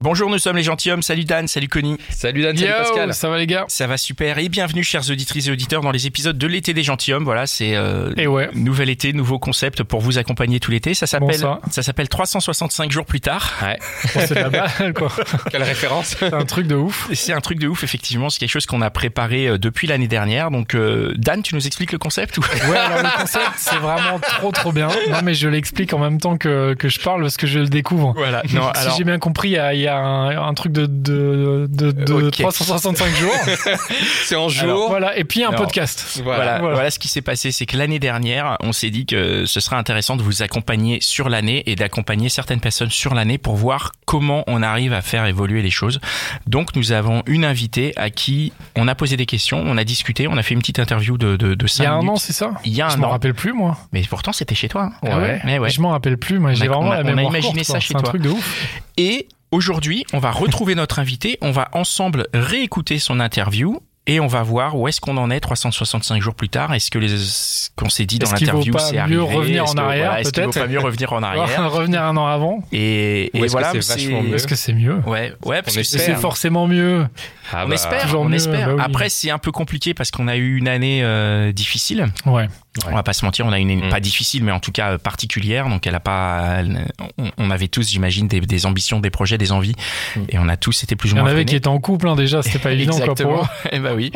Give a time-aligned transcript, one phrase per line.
[0.00, 1.02] Bonjour, nous sommes les gentilshommes.
[1.02, 1.96] Salut Dan, salut Connie.
[2.10, 3.12] Salut Dan, salut Pascal.
[3.14, 6.06] ça va les gars Ça va super et bienvenue chers auditrices et auditeurs dans les
[6.06, 7.24] épisodes de l'été des gentilshommes.
[7.24, 8.48] Voilà, c'est euh, Et ouais.
[8.54, 10.94] nouvel été, nouveau concept pour vous accompagner tout l'été.
[10.94, 13.52] Ça s'appelle Bon, ça s'appelle 365 jours plus tard.
[13.60, 13.76] Ouais,
[14.14, 15.10] Bon, c'est de la balle quoi.
[15.50, 16.14] quelle référence.
[16.16, 17.08] C'est un truc de ouf.
[17.10, 19.88] Et C'est un truc de ouf effectivement, c'est quelque chose qu'on a préparé euh, depuis
[19.88, 20.52] l'année dernière.
[20.52, 24.20] Donc euh, Dan, tu nous expliques le concept ou Ouais, alors le concept c'est vraiment
[24.20, 24.86] trop trop bien.
[25.10, 27.66] Non mais je l'explique en même temps que, que je parle parce que je le
[27.68, 28.12] découvre.
[28.16, 28.44] Voilà.
[28.52, 30.72] Non, si alors j'ai bien compris, il y a, il y a un, un truc
[30.72, 32.38] de, de, de, de Ok.
[32.38, 33.32] 365 jours.
[34.24, 34.62] C'est en jour.
[34.64, 36.20] Alors, Voilà, et puis un Alors, podcast.
[36.22, 36.74] Voilà, Voilà.
[36.74, 36.90] voilà.
[36.90, 40.16] ce qui s'est passé, c'est que l'année dernière, on s'est dit que ce serait intéressant
[40.16, 44.62] de vous accompagner sur l'année et d'accompagner certaines personnes sur l'année pour voir comment on
[44.62, 46.00] arrive à faire évoluer les choses.
[46.46, 50.28] Donc nous avons une invitée à qui on a posé des questions, on a discuté,
[50.28, 52.16] on a fait une petite interview de, de, de Il y 5 a un an,
[52.16, 53.76] c'est ça Il y a Je un m'en rappelle plus moi.
[53.92, 54.84] Mais pourtant c'était chez toi.
[54.84, 54.92] hein.
[55.06, 55.70] Ah ouais Mais ouais.
[55.70, 57.66] Je m'en rappelle plus, moi j'ai vraiment on a- la on a mémoire imaginé courte,
[57.66, 58.08] ça chez C'est un toi.
[58.10, 58.80] truc de ouf.
[58.96, 63.80] Et aujourd'hui, on va retrouver notre invité, on va ensemble réécouter son interview.
[64.10, 66.72] Et on va voir où est-ce qu'on en est 365 jours plus tard.
[66.72, 69.36] Est-ce que les ce qu'on s'est dit dans Est-ce qu'il vaut l'interview c'est mieux arrivé?
[69.36, 70.64] revenir Est-ce en que- arrière, voilà, Est-ce qu'il vaut peut-être?
[70.66, 71.70] pas mieux revenir en arrière?
[71.70, 72.62] Revenir un an avant?
[72.72, 74.94] Et, est-ce que voilà, c'est c'est- vachement mieux Est-ce que c'est mieux?
[75.06, 77.06] Ouais, ouais, parce que C'est c'est forcément mieux.
[77.52, 78.68] Ah on bah, espère, on mieux, espère.
[78.68, 78.82] bah oui.
[78.84, 82.06] Après, c'est un peu compliqué parce qu'on a eu une année euh, difficile.
[82.26, 82.46] Ouais.
[82.86, 83.90] On va pas se mentir, on a eu une année Mm.
[83.90, 85.68] pas difficile, mais en tout cas euh, particulière.
[85.68, 86.58] Donc, elle a pas.
[86.60, 86.86] elle-
[87.18, 89.74] on, on avait tous, j'imagine, des, des ambitions, des projets, des envies,
[90.16, 90.20] Mm.
[90.28, 91.32] et on a tous été plus ou Il y en moins.
[91.32, 93.42] avait qui étaient en couple hein, déjà, c'était pas évident quoi pour Exactement.
[93.42, 93.68] eux.
[93.72, 94.12] Eh ben oui.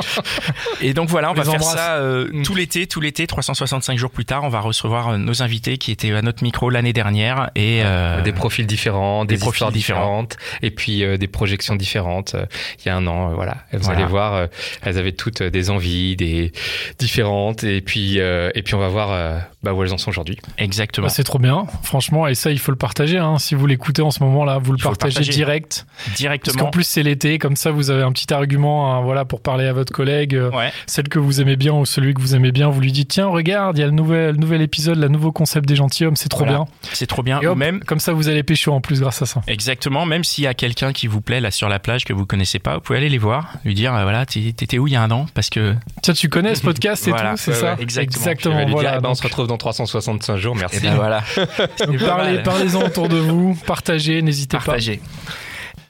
[0.80, 2.42] Et donc voilà, on va faire ça euh, Mm.
[2.44, 4.44] tout l'été, tout l'été, 365 jours plus tard.
[4.44, 8.32] On va recevoir nos invités qui étaient à notre micro l'année dernière et euh, Des
[8.32, 10.22] profils différents, des, des profils histoires différents.
[10.22, 12.34] différentes, et puis euh, des projections différentes.
[12.34, 12.46] euh,
[12.84, 13.56] il y a un an, euh, voilà.
[13.72, 13.98] Voilà.
[13.98, 14.46] allez voir, euh,
[14.82, 16.52] elles avaient toutes euh, des envies, des
[16.98, 20.10] différentes, et puis euh, et puis on va voir euh, bah, où elles en sont
[20.10, 20.36] aujourd'hui.
[20.58, 21.06] exactement.
[21.06, 23.18] Bah, c'est trop bien, franchement, et ça il faut le partager.
[23.18, 23.38] Hein.
[23.38, 25.32] Si vous l'écoutez en ce moment-là, vous le partagez partager.
[25.32, 25.86] direct.
[26.04, 26.64] Parce Directement.
[26.64, 29.66] qu'en plus c'est l'été, comme ça vous avez un petit argument, hein, voilà, pour parler
[29.66, 30.70] à votre collègue, Ouais.
[30.86, 33.26] celle que vous aimez bien ou celui que vous aimez bien, vous lui dites tiens
[33.26, 36.28] regarde, il y a le nouvel, le nouvel épisode, le nouveau concept des gentilshommes, c'est
[36.28, 36.58] trop Voilà.
[36.58, 36.66] bien.
[36.92, 37.40] C'est trop bien.
[37.40, 39.40] Et hop, même comme ça vous allez pécho en plus grâce à ça.
[39.46, 42.26] Exactement, même s'il y a quelqu'un qui vous plaît là sur la plage que vous
[42.26, 44.96] connaissez pas, vous pouvez aller les voir, lui dire euh, voilà, t'étais où il y
[44.96, 45.26] a un an?
[45.34, 47.30] Parce que Tiens, tu connais ce podcast et Voilà.
[47.32, 47.74] tout, c'est Ouais, ça?
[47.74, 48.20] ouais, exactement.
[48.22, 48.90] Exactement, Je vais lui voilà.
[48.90, 50.78] dire, eh ben, on se retrouve dans 365 jours, merci.
[50.78, 51.22] et ben voilà,
[52.06, 54.64] parlez, parlez-en autour de vous, partagez, n'hésitez pas.
[54.64, 55.00] partagez.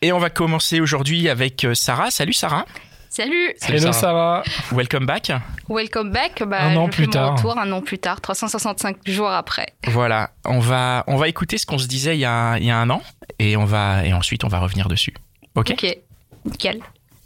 [0.03, 2.11] Et on va commencer aujourd'hui avec euh, Sarah.
[2.11, 2.67] Salut Sarah,
[3.09, 4.43] Salut, Salut, Hello Sarah.
[4.45, 4.75] Sarah.
[4.77, 5.31] welcome back.
[5.69, 6.43] welcome back.
[6.47, 7.37] Bah, Un an plus tard.
[7.37, 9.67] Retour, un an plus tard, 365 jours après.
[9.87, 12.71] Voilà, on va on va écouter ce qu'on se disait il y a il y
[12.71, 13.03] a un an
[13.39, 15.13] et on va et ensuite on va revenir dessus.
[15.55, 15.73] Ok?
[15.73, 15.99] Ok,
[16.47, 16.81] nickel.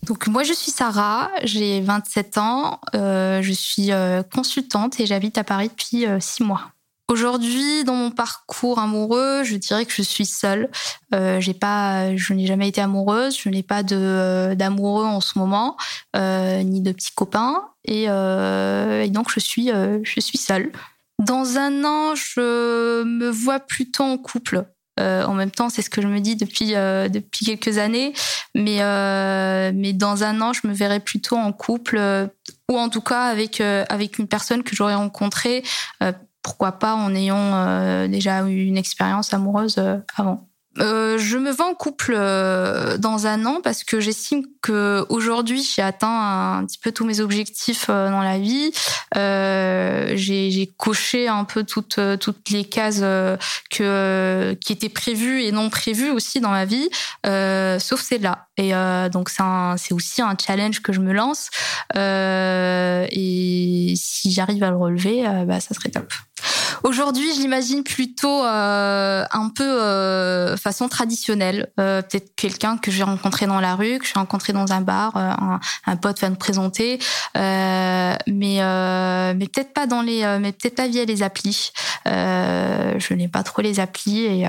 [0.07, 5.37] Donc moi je suis Sarah, j'ai 27 ans, euh, je suis euh, consultante et j'habite
[5.37, 6.71] à Paris depuis 6 mois.
[7.09, 10.69] Aujourd'hui, dans mon parcours amoureux, je dirais que je suis seule.
[11.15, 15.21] Euh, j'ai pas, je n'ai jamais été amoureuse, je n'ai pas de euh, d'amoureux en
[15.21, 15.77] ce moment,
[16.17, 20.73] euh, ni de petits copains, et, euh, et donc je suis, euh, je suis seule.
[21.21, 24.67] Dans un an, je me vois plutôt en couple.
[24.99, 28.13] Euh, en même temps, c'est ce que je me dis depuis euh, depuis quelques années.
[28.55, 32.01] Mais euh, mais dans un an, je me verrai plutôt en couple
[32.71, 35.63] ou en tout cas avec avec une personne que j'aurais rencontrée.
[36.43, 39.79] pourquoi pas en ayant déjà eu une expérience amoureuse
[40.17, 40.49] avant.
[40.79, 45.63] Euh, je me vois en couple euh, dans un an parce que j'estime que aujourd'hui
[45.63, 48.73] j'ai atteint un petit peu tous mes objectifs euh, dans la vie.
[49.15, 53.01] J'ai coché un peu toutes toutes les cases
[53.71, 56.89] que qui étaient prévues et non prévues aussi dans ma vie,
[57.25, 58.47] sauf celle-là.
[58.57, 58.73] Et
[59.11, 61.51] donc c'est aussi un challenge que je me lance.
[61.95, 66.13] Et si j'arrive à le relever, bah ça serait top.
[66.83, 71.71] Aujourd'hui, je l'imagine plutôt euh, un peu euh, façon traditionnelle.
[71.81, 75.17] Euh, Peut-être quelqu'un que j'ai rencontré dans la rue, que j'ai rencontré dans un bar,
[75.17, 76.99] euh, un, un pote va me présenter,
[77.37, 81.73] euh, mais euh, mais peut-être pas dans les, mais peut-être pas via les applis.
[82.05, 84.47] Je n'ai pas trop les applis et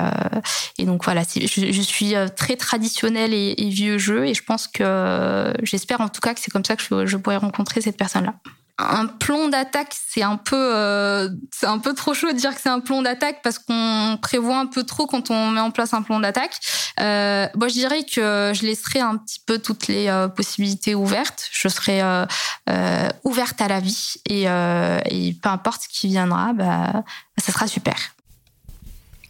[0.78, 6.02] et donc voilà, je, suis très traditionnelle et, vieux jeu et je pense que j'espère
[6.02, 8.36] en tout cas que c'est comme ça que je, je pourrais rencontrer cette personne-là
[8.80, 12.62] un plan d'attaque, c'est un peu, euh, c'est un peu trop chaud de dire que
[12.62, 15.94] c'est un plan d'attaque parce qu'on prévoit un peu trop quand on met en place
[15.94, 16.60] un plan d'attaque.
[17.00, 21.50] Euh, moi, je dirais que je laisserai un petit peu toutes les euh, possibilités ouvertes.
[21.52, 22.26] Je serai euh,
[22.70, 27.04] euh, ouverte à la vie et, et peu importe ce qui viendra, bah,
[27.38, 27.96] ça sera super.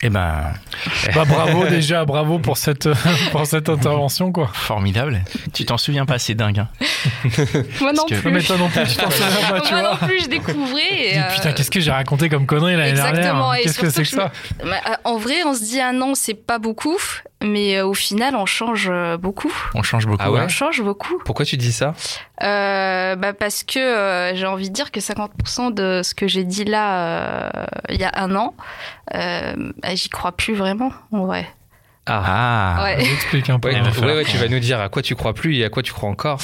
[0.03, 0.53] Eh ben,
[1.15, 2.87] Bah, bravo déjà, bravo pour cette,
[3.31, 4.49] pour cette intervention, quoi.
[4.53, 5.23] formidable.
[5.53, 6.59] Tu t'en souviens pas, c'est dingue.
[6.59, 6.67] hein.
[7.81, 8.45] Moi non que- Non, mais plus.
[8.45, 9.91] toi non plus, tu t'en souviens pas, tu Moi vois.
[9.99, 10.81] non plus, je découvrais.
[11.13, 13.89] et, euh, putain, qu'est-ce que j'ai raconté comme connerie l'année Exactement, dernière et Qu'est-ce que
[13.89, 14.31] c'est que ça
[14.63, 16.97] Bah, en vrai, on se dit un an, c'est pas beaucoup,
[17.43, 19.53] mais euh, au final, on change euh, beaucoup.
[19.75, 20.23] On change beaucoup.
[20.25, 21.19] Ah ouais On change beaucoup.
[21.25, 21.93] Pourquoi tu dis ça?
[22.43, 26.43] Euh, bah parce que euh, j'ai envie de dire que 50% de ce que j'ai
[26.43, 28.53] dit là euh, il y a un an,
[29.15, 29.53] euh,
[29.93, 31.47] j'y crois plus vraiment en vrai.
[32.09, 33.03] Ah, Ouais.
[33.03, 33.69] J'explique un peu.
[33.69, 33.81] Ouais,
[34.15, 36.09] ouais, tu vas nous dire à quoi tu crois plus et à quoi tu crois
[36.09, 36.39] encore.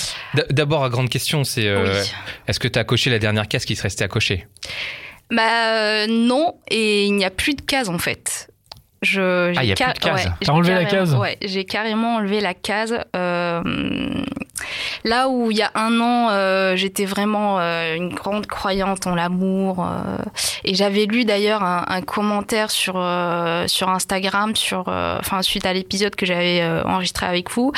[0.50, 2.12] D'abord, la grande question, c'est euh, Oui.
[2.50, 4.46] est-ce que tu as coché la dernière case qui se restait à cocher?
[5.32, 5.42] Bah
[5.78, 8.43] euh, non, et il n'y a plus de cases en fait.
[9.04, 12.42] Je, Ah, il plus de ouais, T'as enlevé la carrément- case Ouais, j'ai carrément enlevé
[12.42, 12.98] la case.
[13.16, 13.62] Euh,
[15.04, 19.16] là où il y a un an, euh, j'étais vraiment euh, une grande croyante en
[19.16, 19.86] l'amour.
[19.86, 20.18] euh,
[20.64, 22.94] et j'avais lu d'ailleurs un, un commentaire sur
[23.68, 27.72] sur Instagram, sur, enfin suite à l'épisode que j'avais enregistré avec vous,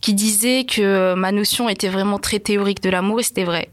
[0.00, 3.68] qui disait que ma notion était vraiment très théorique de l'amour et c'était vrai.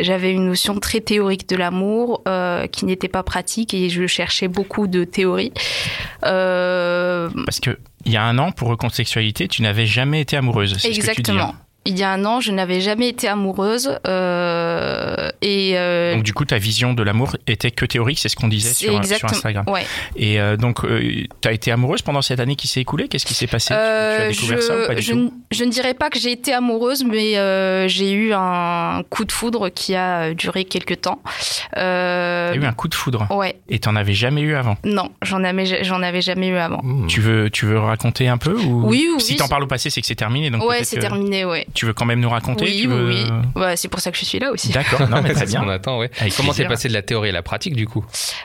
[0.00, 4.48] J'avais une notion très théorique de l'amour euh, qui n'était pas pratique et je cherchais
[4.48, 5.52] beaucoup de théories.
[6.24, 10.76] Euh, parce que il y a un an, pour recontextualité, tu n'avais jamais été amoureuse.
[10.78, 11.08] C'est ce que tu dis.
[11.10, 11.50] exactement.
[11.50, 11.67] hein.
[11.84, 16.34] Il y a un an, je n'avais jamais été amoureuse euh, et euh, Donc du
[16.34, 19.64] coup, ta vision de l'amour était que théorique, c'est ce qu'on disait sur, Instagram.
[19.68, 19.86] Ouais.
[20.14, 23.08] Et euh, donc, tu as été amoureuse pendant cette année qui s'est écoulée?
[23.08, 23.68] Qu'est-ce qui s'est passé?
[23.68, 25.18] Tu- Tu, as découvert je, ça ou pas du je, tout?
[25.18, 29.32] ne- je ne dirais pas que j'ai été amoureuse, mais j'ai eu un coup de
[29.32, 31.22] foudre qui a duré quelques temps.
[31.78, 33.26] Euh, T'as eu un coup de foudre?
[33.30, 34.76] Ouais, et t'en avais jamais eu avant?
[34.84, 36.82] non, j'en avais, j'en avais jamais eu avant.
[37.06, 39.66] Tu veux, tu veux raconter un peu ou Oui, oui, Si oui, t'en parles au
[39.68, 40.50] passé, c'est que c'est terminé.
[40.50, 41.66] Donc ouais, c'est terminé, ouais.
[41.74, 43.08] Tu veux quand même nous raconter Oui, veux...
[43.08, 43.24] oui.
[43.56, 44.70] Ouais, c'est pour ça que je suis là aussi.
[44.70, 45.60] D'accord, non mais très C'est ce bien.
[45.62, 46.10] qu'on attend, ouais.
[46.20, 48.04] Avec Comment t'es passé de la théorie à la pratique du coup?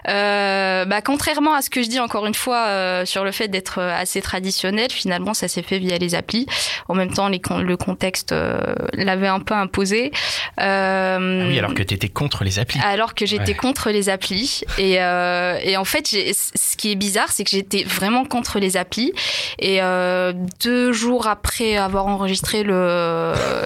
[0.10, 3.48] Euh, bah, contrairement à ce que je dis encore une fois euh, sur le fait
[3.48, 6.46] d'être euh, assez traditionnel, finalement, ça s'est fait via les applis.
[6.88, 8.60] En même temps, les con- le contexte euh,
[8.94, 10.12] l'avait un peu imposé.
[10.60, 12.80] Euh, Ah oui, alors que t'étais contre les applis.
[12.84, 13.54] alors que j'étais Ouais.
[13.56, 17.84] contre les applis et, euh, et en fait ce qui est bizarre c'est que j'étais
[17.84, 19.12] vraiment contre les applis
[19.60, 20.34] et euh,
[20.64, 22.74] deux jours après avoir enregistré le,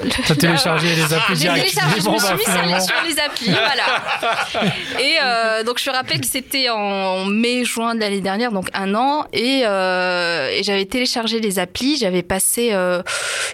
[0.03, 3.49] le- T'as téléchargé les applis j'ai téléchargé, je me suis bah, mis sur les, applis,
[3.49, 4.73] voilà.
[4.99, 8.94] Et euh, donc je me rappelle que c'était en mai-juin de l'année dernière, donc un
[8.95, 13.01] an, et, euh, et j'avais téléchargé les applis, j'avais passé euh,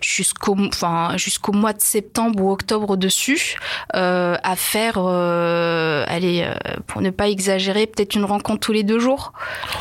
[0.01, 3.57] jusqu'au, enfin jusqu'au mois de septembre ou octobre dessus
[3.95, 6.54] euh, à faire, euh, allez, euh,
[6.88, 9.34] pour ne pas exagérer, peut-être une rencontre tous les deux jours.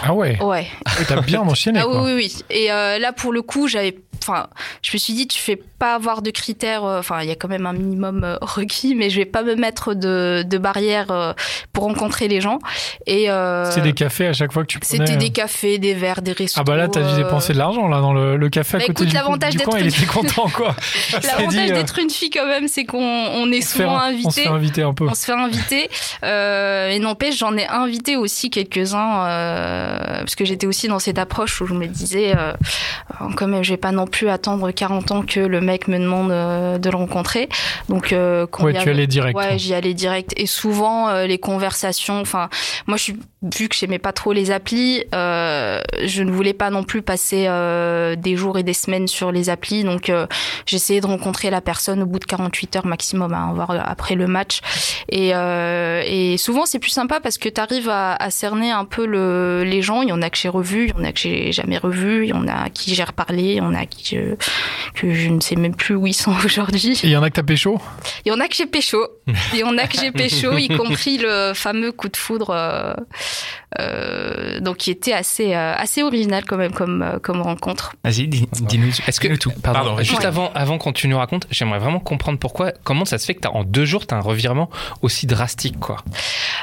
[0.05, 0.67] Ah ouais, Ouais.
[1.09, 2.45] T'as bien enchaîné, Ah oui, oui, oui.
[2.51, 3.97] Et euh, là, pour le coup, j'avais.
[4.23, 4.47] Enfin,
[4.83, 6.85] je me suis dit, tu fais pas avoir de critères.
[6.85, 9.43] euh, Enfin, il y a quand même un minimum euh, requis, mais je vais pas
[9.43, 11.33] me mettre de, de barrières euh,
[11.73, 12.59] pour rencontrer les gens.
[13.07, 15.07] Et euh, C'était des cafés à chaque fois que tu prenais.
[15.07, 16.61] c'était des cafés, des verres, des restos.
[16.61, 18.87] Ah bah là, t'as dû dépenser de l'argent, là, dans le, le café à Bah,
[18.87, 19.77] côté écoute, l'avantage d'être.
[19.79, 20.75] Il une- était content, quoi.
[20.79, 23.83] Il s'est L'avantage d'être une fille quand même, c'est qu'on on est on se fait-
[23.83, 24.43] souvent On se invité.
[24.43, 25.07] fait inviter un peu.
[25.09, 25.91] On se fait inviter.
[26.25, 31.19] Euh, et n'empêche, j'en ai invité aussi quelques-uns, euh, parce que j'étais aussi dans cette
[31.19, 32.33] approche où je me disais,
[33.37, 36.31] quand même, je vais pas non plus attendre 40 ans que le mec me demande
[36.31, 37.49] euh, de le rencontrer.
[37.89, 39.37] Donc, euh, quand Ouais, tu allais direct.
[39.37, 40.33] Ouais, j'y allais direct.
[40.37, 42.49] Et souvent, euh, les conversations, enfin,
[42.87, 46.71] moi, je suis, vu que j'aimais pas trop les applis, euh, je ne voulais pas
[46.71, 49.83] non plus passer euh, des jours et des semaines sur les applis.
[49.83, 50.27] Donc, euh,
[50.67, 54.27] j'essayais de rencontrer la personne au bout de 48 heures maximum, hein, voire après le
[54.29, 54.61] match.
[55.09, 58.85] Et, euh, et souvent, c'est plus sympa parce que tu arrives à, à cerner un
[58.85, 60.03] peu le, les gens.
[60.03, 62.25] Il y en a que j'ai revus, il y en a que j'ai jamais revus,
[62.25, 64.35] il y en a à qui j'ai reparlé, il y en a qui je,
[64.95, 66.93] que je ne sais même plus où ils sont aujourd'hui.
[67.03, 67.81] Et il y en a que t'as pécho?
[68.25, 69.05] Il y en a que j'ai pécho.
[69.53, 72.55] Il y en a que j'ai pécho, y compris le fameux coup de foudre.
[73.79, 77.95] Euh, euh, donc qui était assez assez original quand même comme comme rencontre.
[78.05, 78.89] Vas-y, dis-nous.
[79.07, 80.27] Est-ce que tout Pardon, juste Ouais.
[80.27, 83.41] avant, avant quand tu nous racontes, j'aimerais vraiment comprendre pourquoi, comment ça se fait que
[83.41, 84.71] t'as, en deux jours, tu as un revirement
[85.03, 85.99] aussi drastique, quoi.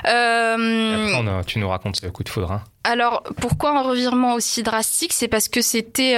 [0.06, 2.52] Et Euh, après, on a- tu nous racontes ce coup de foudre.
[2.52, 2.64] Hein.
[2.84, 5.14] Alors, pourquoi un revirement aussi drastique?
[5.14, 6.16] C'est parce que c'était.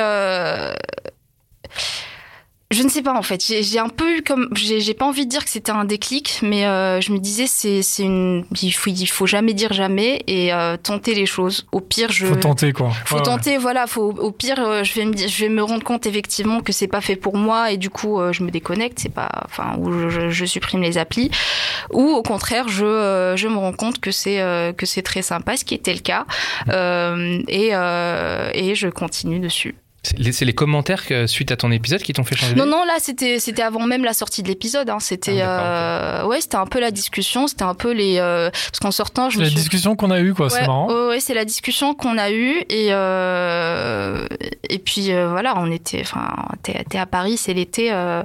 [2.71, 3.41] Je ne sais pas en fait.
[3.45, 4.47] J'ai un peu eu comme.
[4.55, 7.81] J'ai pas envie de dire que c'était un déclic, mais euh, je me disais c'est
[7.81, 8.45] c'est une.
[8.61, 11.67] Il faut il faut jamais dire jamais et euh, tenter les choses.
[11.73, 12.25] Au pire, je.
[12.25, 12.91] Faut tenter, quoi.
[13.05, 13.25] Faut Ouais, ouais.
[13.25, 13.87] tenter, voilà.
[13.87, 16.87] Faut, au pire, euh, je vais me, je vais me rendre compte effectivement que c'est
[16.87, 18.99] pas fait pour moi et du coup, euh, je me déconnecte.
[18.99, 21.29] C'est pas, enfin, ou je, je- je supprime les applis,
[21.91, 25.21] ou au contraire, je, euh, je me rends compte que c'est, euh, que c'est très
[25.21, 26.25] sympa, ce qui était le cas,
[26.69, 29.75] euh, et, euh, et je continue dessus.
[30.03, 32.95] C'est les, commentaires que, suite à ton épisode qui t'ont fait changer Non, non, là,
[32.99, 34.89] c'était, c'était avant même la sortie de l'épisode.
[34.89, 34.97] Hein.
[34.99, 37.45] C'était, Ah, euh, ouais, c'était un peu la discussion.
[37.47, 40.09] C'était un peu les, euh, parce qu'en sortant, je C'est me la suis discussion qu'on
[40.09, 40.49] a eue, quoi.
[40.49, 40.87] C'est marrant.
[40.87, 44.25] ouais, ouais, c'est la discussion qu'on a eue et euh,
[44.69, 48.23] et puis euh, voilà, on était, enfin, t'es, t'es à Paris, c'est l'été, euh,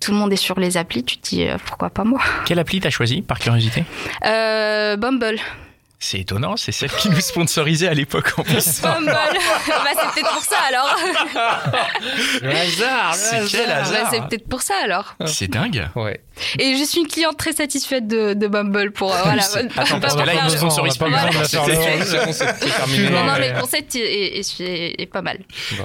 [0.00, 2.20] tout le monde est sur les applis, tu te dis euh, pourquoi pas moi?
[2.44, 3.84] Quelle appli t'as choisi par curiosité?
[4.26, 5.38] Euh, Bumble.
[5.98, 8.80] C'est étonnant, c'est celle qui nous sponsorisait à l'époque en plus.
[8.82, 9.06] Bumble.
[9.06, 9.32] bah
[9.66, 10.94] c'est peut-être pour ça alors.
[12.42, 15.16] Le hasard, C'est quel hasard Bah, c'est peut-être pour ça alors.
[15.26, 15.88] C'est dingue.
[15.94, 16.20] Ouais.
[16.58, 19.42] Et je suis une cliente très satisfaite de, de Bumble pour euh, voilà.
[19.42, 21.14] Attends, parce que là, il faire nous le- sponsorise on plus.
[21.14, 21.30] va pas.
[23.10, 25.38] Non, non, mais le concept est, est- est- est pas mal.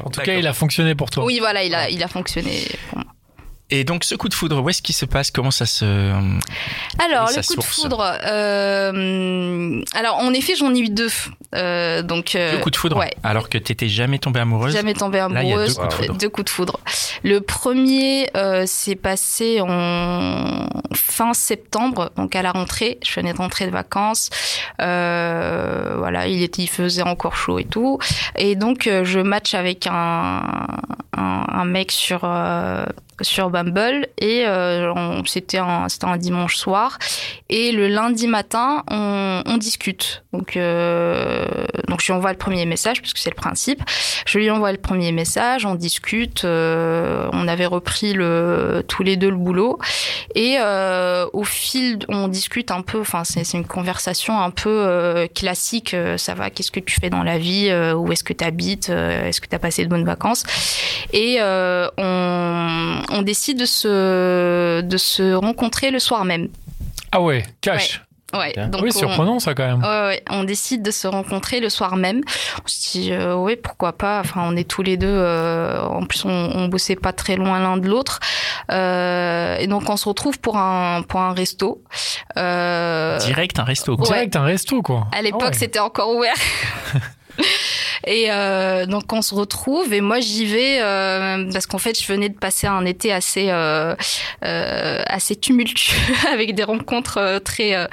[0.04, 1.24] En tout cas, il a fonctionné pour toi.
[1.24, 3.08] Oui, voilà, il a, il a fonctionné pour moi.
[3.74, 5.32] Et donc, ce coup de foudre, où est-ce qu'il se passe?
[5.32, 5.86] Comment ça se.
[7.00, 8.02] Alors, le coup de foudre.
[8.26, 11.10] euh, alors, en effet, j'en ai eu deux.
[11.56, 12.98] Euh, donc, euh, Deux coups de foudre?
[12.98, 13.12] Ouais.
[13.24, 14.74] Alors que t'étais jamais tombée amoureuse?
[14.74, 15.76] Jamais tombée Là, amoureuse.
[15.78, 16.18] deux coups de foudre.
[16.20, 16.80] Deux coups de foudre.
[17.24, 23.00] Le premier euh, s'est passé en fin septembre, donc à la rentrée.
[23.06, 24.30] Je venais de rentrer de vacances.
[24.82, 28.00] Euh, voilà, il, était, il faisait encore chaud et tout.
[28.38, 30.42] Et donc, euh, je match avec un,
[31.18, 32.86] un, un mec sur, euh,
[33.22, 34.08] sur Bumble.
[34.20, 36.98] Et euh, c'était un, un dimanche soir.
[37.50, 40.24] Et le lundi matin, on, on discute.
[40.34, 41.46] Donc, euh,
[41.88, 43.82] donc, je lui envoie le premier message, puisque c'est le principe.
[44.26, 46.46] Je lui envoie le premier message, on discute.
[46.46, 49.80] euh, on avait repris le, tous les deux le boulot.
[50.36, 53.02] Et euh, au fil, on discute un peu.
[53.02, 55.94] Enfin, c'est une conversation un peu euh, classique.
[55.94, 58.90] euh, ça va Qu'est-ce que tu fais dans la vie Où est-ce que tu habites
[58.90, 60.44] Est-ce que tu as passé de bonnes vacances?
[61.14, 66.48] Et on, on décide de se, de se rencontrer le soir même.
[67.12, 68.02] Ah ouais, cash.
[68.34, 69.82] Ouais, donc oui, on- surprenant ça quand même.
[69.84, 72.22] Ouais, ouais, on décide de se rencontrer le soir même.
[72.64, 74.22] On se dit, euh, ouais, pourquoi pas?
[74.22, 75.06] Enfin, on est tous les deux.
[75.10, 78.20] euh, en plus, on, on bossait pas très loin l'un de l'autre.
[78.72, 81.84] Euh, et donc, on se retrouve pour un pour un resto.
[82.38, 83.98] Euh, Direct un resto.
[83.98, 84.06] quoi.
[84.06, 85.08] Direct un resto quoi.
[85.12, 85.54] à l'époque, Ah ouais.
[85.54, 86.36] c'était encore ouvert.
[88.14, 92.06] Et euh, donc on se retrouve et moi j'y vais euh, parce qu'en fait je
[92.12, 93.96] venais de passer un été assez euh,
[94.44, 95.96] euh, assez tumultueux
[96.34, 97.88] avec des rencontres très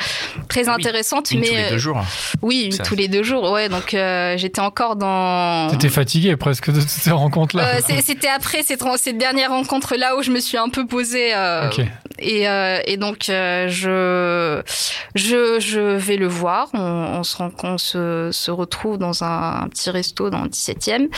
[0.49, 2.03] très Ah oui, intéressantes Une mais tous les deux jours.
[2.43, 2.83] oui Ça.
[2.83, 6.89] tous les deux jours ouais donc euh, j'étais encore dans T'étais fatigué presque de toutes
[6.89, 7.77] ces rencontres là.
[7.77, 10.87] Euh, c'était après cette, ren- cette dernière rencontre là où je me suis un peu
[10.87, 11.83] posée euh, ok.
[12.19, 14.63] Et, euh, et donc euh, je,
[15.15, 16.69] je je vais le voir.
[16.75, 21.09] On, se on se, se retrouve dans un, petit resto dans le 17e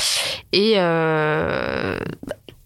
[0.52, 1.99] et euh,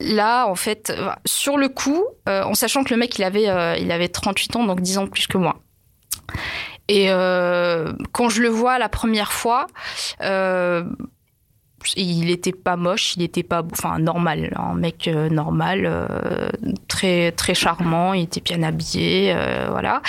[0.01, 0.93] là en fait
[1.25, 4.81] sur le coup, en sachant que le mec il avait il avait 38 ans donc
[4.81, 5.57] 10 ans plus que moi.
[6.89, 7.09] Et
[8.13, 9.67] quand je le vois la première fois,
[11.97, 16.49] il était pas moche, il était pas, enfin normal, un mec euh, normal, euh,
[16.89, 20.03] très très charmant, il était bien habillé, euh, voilà.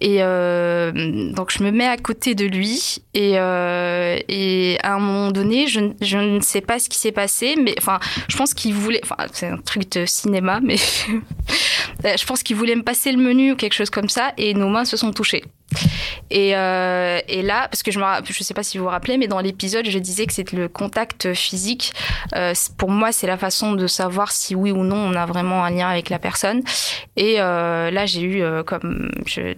[0.00, 5.80] Et donc je me mets à côté de lui et à un moment donné, je,
[6.02, 9.16] je ne sais pas ce qui s'est passé, mais enfin je pense qu'il voulait, enfin
[9.32, 10.76] c'est un truc de cinéma, mais
[12.04, 14.68] je pense qu'il voulait me passer le menu ou quelque chose comme ça, et nos
[14.68, 15.44] mains se sont touchées.
[16.30, 19.28] Et, euh, et là, parce que je je sais pas si vous vous rappelez, mais
[19.28, 21.92] dans l'épisode, je disais que c'est le contact physique.
[22.34, 25.64] Euh, pour moi, c'est la façon de savoir si oui ou non on a vraiment
[25.64, 26.62] un lien avec la personne.
[27.16, 29.10] Et euh, là, j'ai eu comme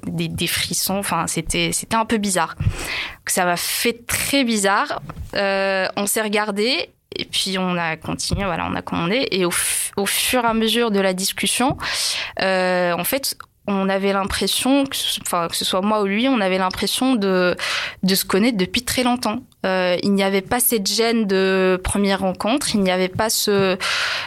[0.06, 0.98] des, frissons.
[0.98, 2.54] Enfin, c'était c'était un peu bizarre.
[3.26, 5.00] Ça m'a fait très bizarre.
[5.34, 6.90] On s'est regardé.
[7.16, 9.26] Et puis on a continué, voilà, on a commandé.
[9.30, 11.76] Et au, fu- au fur et à mesure de la discussion,
[12.38, 13.36] en fait,
[13.68, 17.54] on avait l'impression, que enfin, que ce soit moi ou lui, on avait l'impression de,
[18.02, 19.40] de se connaître depuis très longtemps.
[19.66, 23.76] Euh, il n'y avait pas cette gêne de première rencontre, il n'y avait pas ce,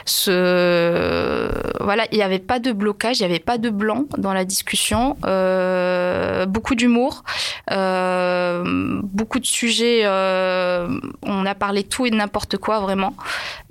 [0.06, 1.50] ce,
[1.82, 4.46] voilà, il n'y avait pas de blocage, il n'y avait pas de blanc dans la
[4.46, 5.18] discussion.
[5.26, 7.24] Euh, beaucoup d'humour,
[7.72, 10.02] beaucoup de sujets.
[10.04, 10.88] Euh,
[11.24, 13.14] on a parlé tout et n'importe quoi vraiment.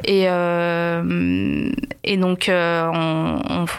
[0.05, 1.71] Et euh,
[2.05, 2.89] et donc euh,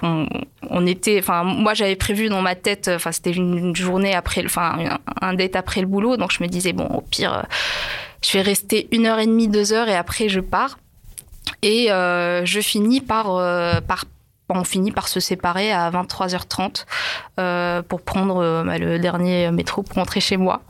[0.03, 0.27] on,
[0.69, 4.99] on, était, enfin moi j'avais prévu dans ma tête, enfin c'était une journée après, enfin
[5.21, 7.43] un date après le boulot, donc je me disais bon au pire
[8.23, 10.77] je vais rester une heure et demie, deux heures et après je pars.
[11.61, 14.05] Et euh, je finis euh, par
[14.55, 16.85] on finit par se séparer à 23h30
[17.39, 20.61] euh, pour prendre euh, bah, le dernier métro pour rentrer chez moi.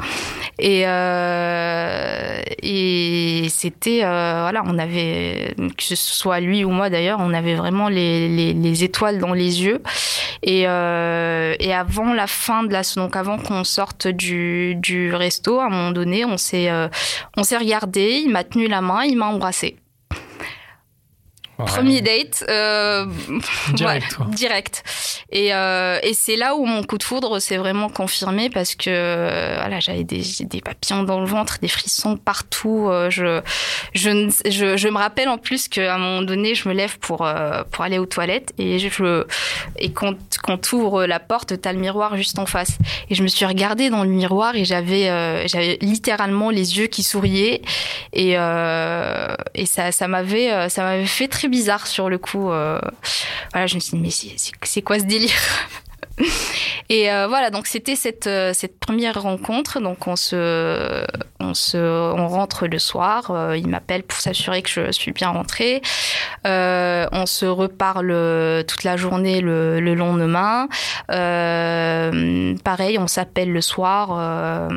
[0.60, 7.20] Et, euh, et c'était, euh, voilà, on avait, que ce soit lui ou moi d'ailleurs,
[7.20, 9.82] on avait vraiment les, les, les étoiles dans les yeux.
[10.44, 15.60] Et, euh, et avant la fin de la, donc avant qu'on sorte du, du resto,
[15.60, 16.70] à un moment donné, on s'est,
[17.38, 19.81] on s'est regardé, il m'a tenu la main, il m'a embrassé.
[21.62, 21.68] Ouais.
[21.68, 23.06] Premier date, euh,
[23.74, 24.84] Direct, ouais, direct.
[25.32, 28.90] Et, euh, et c'est là où mon coup de foudre s'est vraiment confirmé parce que
[28.90, 30.24] euh, voilà, j'avais des,
[30.64, 32.88] papillons dans le ventre, des frissons partout.
[32.90, 33.42] euh, je,
[33.94, 37.26] je, je, je me rappelle en plus qu'à un moment donné, je me lève pour,
[37.26, 39.26] euh, pour aller aux toilettes et, je,
[39.78, 42.78] et quand, quand ouvre la porte, t'as le miroir juste en face.
[43.10, 46.88] Et je me suis regardée dans le miroir et j'avais euh, j'avais littéralement les yeux
[46.88, 47.62] qui souriaient
[48.14, 52.50] et, euh, et ça, ça m'avait ça m'avait fait très bizarre sur le coup.
[52.50, 52.80] euh.
[53.52, 54.36] voilà, je me suis dit mais c'est-
[54.82, 55.30] quoi ce délire?
[56.92, 59.80] Et euh, voilà, donc c'était cette, euh, cette première rencontre.
[59.80, 61.06] Donc on se,
[61.40, 63.32] on se, on rentre le soir.
[63.32, 65.82] euh, il m'appelle pour s'assurer que je suis bien rentrée.
[66.44, 70.68] On se reparle toute la journée le, le lendemain.
[71.08, 74.70] Pareil, on s'appelle le soir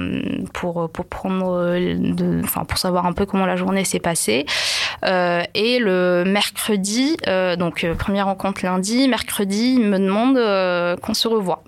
[0.52, 1.76] pour pour prendre,
[2.68, 4.46] pour savoir un peu comment la journée s'est passée.
[5.02, 7.16] Et le mercredi,
[7.58, 10.36] donc première rencontre lundi, mercredi, il me demande
[11.00, 11.62] qu'on se revoie.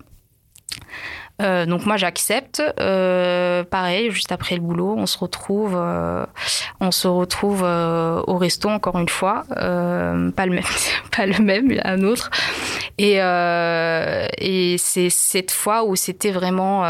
[1.42, 2.62] Euh, donc moi j'accepte.
[2.80, 6.24] Euh, pareil, juste après le boulot, on se retrouve, euh,
[6.80, 10.64] on se retrouve au resto encore une fois, pas le même,
[11.16, 12.30] pas le même, un autre.
[12.98, 13.16] Et
[14.78, 16.82] c'est cette fois où c'était vraiment,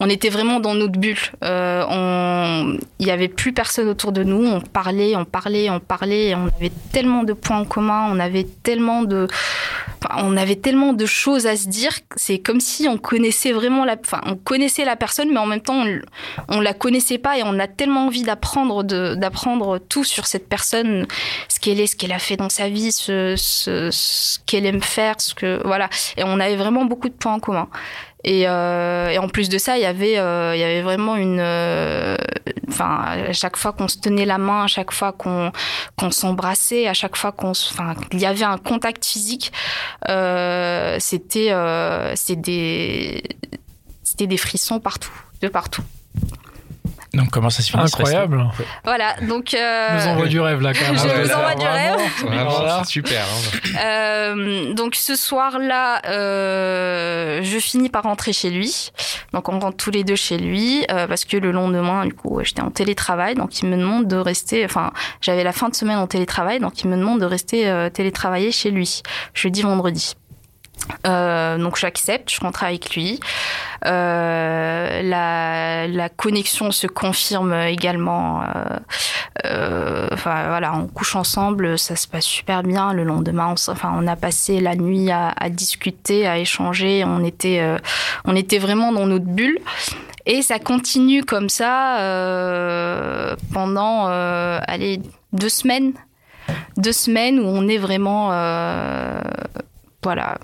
[0.00, 1.18] on était vraiment dans notre bulle.
[1.44, 4.46] Euh, on, il y avait plus personne autour de nous.
[4.46, 6.34] On parlait, on parlait, on parlait.
[6.34, 8.08] on avait tellement de points en commun.
[8.10, 9.28] On avait tellement de,
[10.02, 11.92] enfin, on avait tellement de choses à se dire.
[12.16, 15.60] C'est comme si on connaissait vraiment la, enfin, on connaissait la personne, mais en même
[15.60, 16.00] temps, on,
[16.48, 21.06] on la connaissait pas et on a tellement envie d'apprendre, d'apprendre tout sur cette personne,
[21.48, 24.82] ce qu'elle est, ce qu'elle a fait dans sa vie, ce, ce, ce qu'elle aime
[24.82, 25.90] faire, ce que, voilà.
[26.16, 27.68] Et on avait vraiment beaucoup de points en commun.
[28.24, 31.16] Et, euh, et en plus de ça, il y avait, euh, il y avait vraiment
[31.16, 32.16] une, euh,
[32.68, 35.52] enfin, à chaque fois qu'on se tenait la main, à chaque fois qu'on
[35.96, 39.52] qu'on s'embrassait, à chaque fois qu'on, enfin, il y avait un contact physique.
[40.08, 43.22] Euh, c'était, euh, des,
[44.02, 45.82] c'était des frissons partout, de partout.
[47.14, 48.48] Donc comment ça se finit Incroyable.
[48.84, 49.52] Voilà, donc.
[49.54, 50.96] Euh, nous envoie du rêve là quand même.
[50.96, 52.26] Je Ah vous là, envoie du.
[52.26, 52.84] Vraiment, Voilà.
[52.84, 53.22] super.
[53.22, 53.78] hein.
[53.84, 58.90] Euh, donc ce soir-là, euh, je finis par rentrer chez lui.
[59.32, 62.40] Donc on rentre tous les deux chez lui euh, parce que le lendemain, du coup,
[62.42, 64.64] j'étais en télétravail, donc il me demande de rester.
[64.64, 67.90] Enfin, j'avais la fin de semaine en télétravail, donc il me demande de rester euh,
[67.90, 69.02] télétravailler chez lui,
[69.34, 70.14] jeudi, vendredi.
[71.06, 73.20] Euh, donc j'accepte, je rentre avec lui.
[73.84, 78.42] Euh, la, connexion se confirme également.
[78.42, 78.46] Euh,
[79.46, 82.92] euh, enfin voilà, on couche ensemble, ça se passe super bien.
[82.92, 87.04] Le lendemain, on, enfin, on a passé la nuit à, à discuter, à échanger.
[87.04, 87.62] On était,
[88.24, 89.58] on était vraiment dans notre bulle.
[90.24, 91.96] Et ça continue comme ça
[93.52, 95.00] pendant, allez,
[95.32, 95.92] deux semaines.
[96.76, 98.30] Deux semaines où on est vraiment,
[100.02, 100.38] voilà.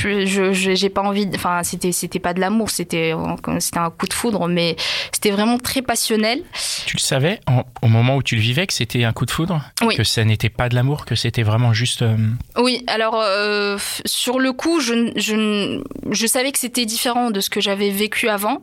[0.00, 3.12] Je j'ai pas envie enfin c'était c'était pas de l'amour c'était
[3.58, 4.76] c'était un coup de foudre mais
[5.10, 6.42] c'était vraiment très passionnel
[6.86, 9.32] Tu le savais en- au moment où tu le vivais que c'était un coup de
[9.32, 9.60] foudre?
[9.82, 9.96] Oui.
[9.96, 12.02] Que ça n'était pas de l'amour, que c'était vraiment juste...
[12.02, 12.16] euh,
[12.58, 17.50] Oui, alors euh, sur le coup, je, je, je savais que c'était différent de ce
[17.50, 18.58] que j'avais vécu avant.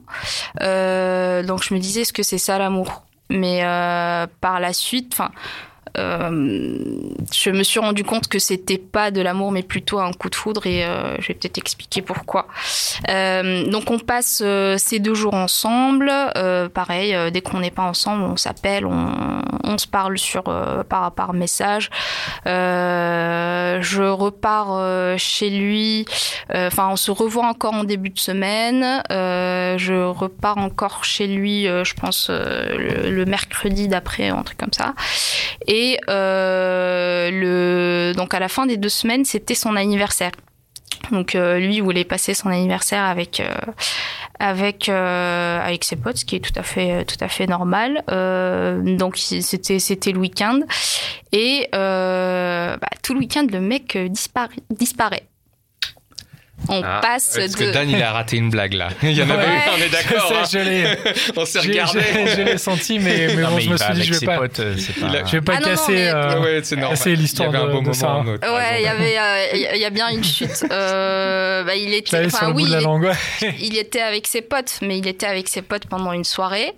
[0.62, 3.04] Euh, donc je me disais, est-ce que c'est ça l'amour?
[3.30, 3.60] Mais
[4.40, 5.32] par la suite, enfin.
[5.98, 10.30] Euh, je me suis rendu compte que c'était pas de l'amour mais plutôt un coup
[10.30, 12.48] de foudre et euh, je vais peut-être expliquer pourquoi.
[13.10, 14.44] Euh, donc on passe
[14.78, 16.12] ces deux jours ensemble,
[16.74, 20.44] pareil, dès qu'on n'est pas ensemble, on s'appelle, on, se parle sur
[20.88, 21.90] par par message.
[22.46, 26.06] je repars chez lui.
[26.54, 29.04] Enfin, on se revoit encore en début de semaine.
[29.10, 31.66] je repars encore chez lui.
[31.66, 34.94] je pense le, le, mercredi d'après, un truc comme ça.
[35.68, 40.32] Et le donc à la fin des deux semaines, c'était son anniversaire.
[41.12, 43.54] Donc euh, lui voulait passer son anniversaire avec euh,
[44.40, 48.04] avec euh, avec ses potes, ce qui est tout à fait tout à fait normal.
[48.98, 50.62] donc c'était c'était le week-end
[51.32, 53.98] et bah, tout le week-end le mec
[54.70, 55.24] disparaît.
[56.70, 57.58] On ah, passe parce de.
[57.58, 58.90] que Dan, il a raté une blague là.
[59.04, 59.54] Il y en avait Ouais.
[59.54, 60.32] une, on est d'accord.
[60.36, 60.44] hein.
[60.52, 60.98] Je l'ai,
[61.36, 62.00] on s'est regardé.
[62.02, 64.00] j'ai- je l'ai senti, mais, mais Non, bon, mais je il me va suis dit,
[64.02, 65.92] avec je vais ses pas, potes, euh, pas- a- je vais pas Ah casser.
[65.94, 66.98] mais- euh, ouais, c'est normal.
[66.98, 67.94] c'est l'histoire Il y avait un de- beau de moment.
[67.94, 68.16] ça.
[68.32, 70.66] autre, Ouais, il y avait, euh, il y a- il y a bien une chute.
[70.72, 73.04] Euh, bah, il Je était, enfin le oui, bout de la il, langue.
[73.04, 73.56] ouais.
[73.60, 76.74] il était avec ses potes, mais il était avec ses potes pendant une soirée.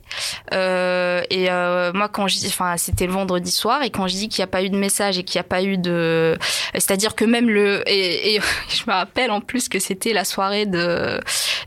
[0.53, 4.13] Euh, et euh, moi, quand je dis, enfin, c'était le vendredi soir, et quand je
[4.13, 6.37] dis qu'il n'y a pas eu de message et qu'il n'y a pas eu de,
[6.73, 10.65] c'est-à-dire que même le, et, et je me rappelle en plus que c'était la soirée
[10.65, 11.19] de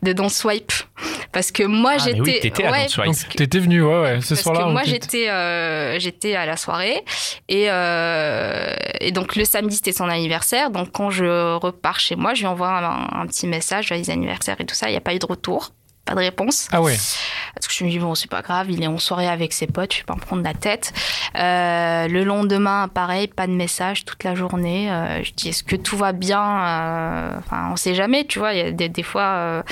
[0.03, 0.73] de Don't Swipe,
[1.33, 2.87] parce que moi Ah, j'étais, oui, t'étais à ouais,
[3.37, 4.64] t'étais venu, ouais, ouais, ce parce soir-là.
[4.64, 7.05] que moi j'étais euh, j'étais à la soirée.
[7.49, 10.70] Et euh, et donc le samedi c'était son anniversaire.
[10.70, 14.57] Donc quand je repars chez moi je lui envoie un, un petit message joyeux anniversaire
[14.61, 14.88] et tout ça.
[14.88, 15.70] Il n'y a pas eu de retour
[16.05, 16.69] pas de réponse.
[16.73, 16.97] Ah ouais.
[17.55, 19.67] parce que je me dis bon c'est pas grave il est en soirée avec ses
[19.67, 20.93] potes je vais pas me prendre la tête.
[21.37, 24.91] Euh, le lendemain pareil pas de message toute la journée.
[24.91, 28.53] Euh, je dis est-ce que tout va bien Euh, enfin on sait jamais tu vois
[28.55, 29.63] il y a des, des fois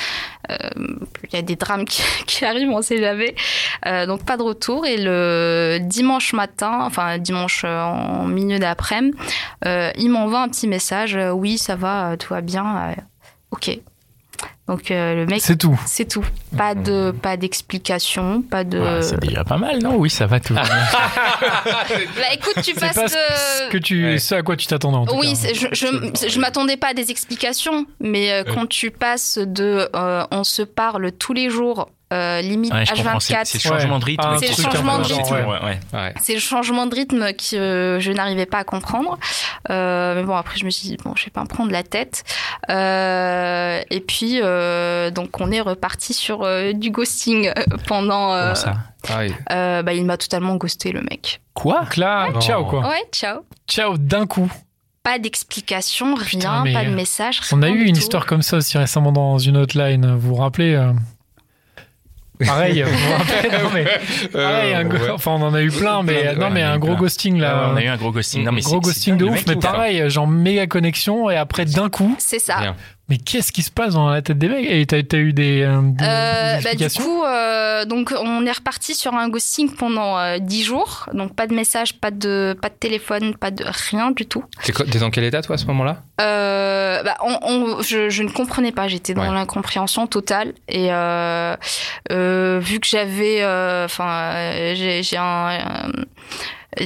[0.50, 3.34] il y a des drames qui, qui arrivent on sait jamais.
[4.06, 4.86] Donc pas de retour.
[4.86, 9.16] Et le dimanche matin enfin dimanche en milieu d'après-midi
[9.64, 12.94] il m'envoie un petit message oui ça va tout va bien
[13.50, 13.78] ok
[14.68, 15.80] donc euh, le mec C'est tout.
[15.86, 16.24] c'est tout.
[16.56, 18.78] Pas de pas d'explication, pas de.
[18.78, 19.96] Ouais, c'est déjà pas mal, non?
[19.96, 20.54] Oui, ça va tout.
[21.40, 23.70] Bah écoute, tu C'est passes pas ce de.
[23.70, 24.18] que tu, Ouais.
[24.18, 25.34] ce à quoi tu t'attendais en tout Oui, cas.
[25.36, 29.88] c'est- je, je, je m'attendais pas à des explications, mais euh, quand tu passes de
[29.94, 33.20] euh, on se parle tous les jours, euh, limite Ouais, je comprends.
[33.20, 34.26] C'est H24, c'est le changement de rythme.
[34.28, 35.28] Ouais, un qui truc est- un peu changement de c'est rythme.
[35.28, 35.80] tout, ouais, ouais.
[35.92, 36.14] Ouais.
[36.22, 39.18] c'est le changement de rythme que euh, je n'arrivais pas à comprendre.
[39.70, 41.82] Euh, mais bon, après, je me suis dit, bon, je vais pas me prendre la
[41.82, 42.24] tête.
[42.70, 44.57] Euh, et puis, euh,
[45.10, 47.52] donc, on est reparti sur euh, du ghosting euh,
[47.86, 48.32] pendant.
[48.34, 48.76] euh, Comment ça
[49.08, 49.32] Ah oui.
[49.52, 51.40] euh, bah, il m'a totalement ghosté, le mec.
[51.54, 52.40] Quoi Donc là, Non.
[52.40, 52.80] ciao quoi.
[52.88, 53.40] Ouais, ciao.
[53.68, 54.50] Ciao d'un coup.
[55.02, 57.40] Pas d'explication, rien, Putain, pas de euh, message.
[57.52, 58.00] On a eu une tout.
[58.00, 60.14] histoire comme ça aussi récemment dans une hotline.
[60.16, 60.92] Vous vous rappelez euh,
[62.46, 63.84] Pareil, vous vous rappelez non, mais,
[64.32, 65.10] pareil, un gros- ouais.
[65.10, 67.00] enfin on en a eu plein, mais non ouais, mais un gros plein.
[67.00, 67.70] ghosting là.
[67.72, 68.44] On a eu un gros ghosting.
[68.44, 71.88] Non, mais gros c'est- ghosting de ouf, mais pareil, genre méga connexion et après d'un
[71.88, 72.60] coup, C'est ça.
[72.60, 72.76] Bien.
[73.08, 74.66] Mais qu'est-ce qui se passe dans la tête des mecs?
[74.68, 78.44] Et t'as as eu des, euh, des- des Euh, bah, du coup, euh, donc on
[78.46, 81.06] est reparti sur un ghosting pendant euh, 10 jours.
[81.14, 84.44] Donc pas de message, pas de, pas de téléphone, pas de rien du tout.
[84.64, 86.02] T'es quoi- t'es dans quel état toi à ce moment-là?
[86.20, 89.32] Euh, bah, on, on- je, je ne comprenais pas, j'étais dans Ouais.
[89.34, 90.52] l'incompréhension totale.
[90.68, 91.56] Et euh,
[92.12, 96.04] euh, vu que j'avais, euh, enfin, euh, j'ai j'ai un, euh,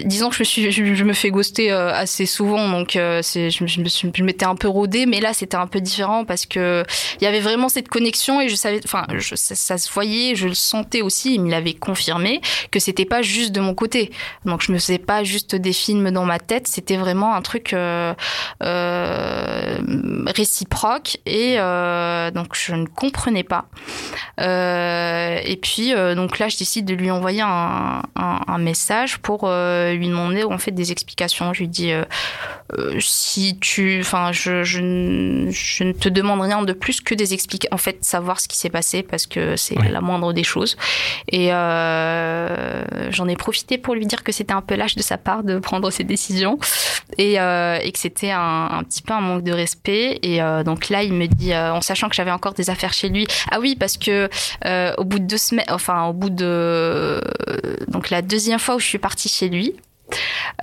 [0.05, 3.49] disons que je me suis, je, me fais ghoster euh, assez souvent, donc euh, je,
[3.51, 6.85] je m'étais un peu rodée, mais là c'était un peu différent parce que
[7.21, 10.49] il y avait vraiment cette connexion et je savais, enfin, ça, ça se voyait, je
[10.49, 12.41] le sentais aussi, il me l'avait confirmé
[12.71, 14.11] que c'était pas juste de mon côté.
[14.45, 17.73] Donc je me faisais pas juste des films dans ma tête, c'était vraiment un truc.
[17.73, 18.15] euh,
[18.63, 19.32] euh,
[20.27, 23.67] réciproque et euh, donc je ne comprenais pas.
[24.41, 28.03] Euh, et puis euh, donc là je décide de lui envoyer un,
[28.59, 31.53] message pour euh, lui demander en fait des explications.
[31.53, 31.93] Je lui dis
[32.79, 37.15] euh, si tu, enfin je, je, ne- je ne te demande rien de plus que
[37.15, 37.75] des explications.
[37.75, 39.89] En fait savoir ce qui s'est passé parce que c'est Oui.
[39.91, 40.77] la moindre des choses.
[41.29, 45.19] Et euh, j'en ai profité pour lui dire que c'était un peu lâche de sa
[45.19, 46.59] part de prendre ces décisions
[47.19, 50.19] et, euh, et que c'était un, un petit peu un manque de respect.
[50.23, 52.93] Et euh, donc là, il me dit, euh, en sachant que j'avais encore des affaires
[52.93, 54.29] chez lui, ah oui, parce que
[54.65, 57.21] euh, au bout de deux semaines, enfin au bout de
[57.89, 59.75] donc la deuxième fois où je suis partie chez lui.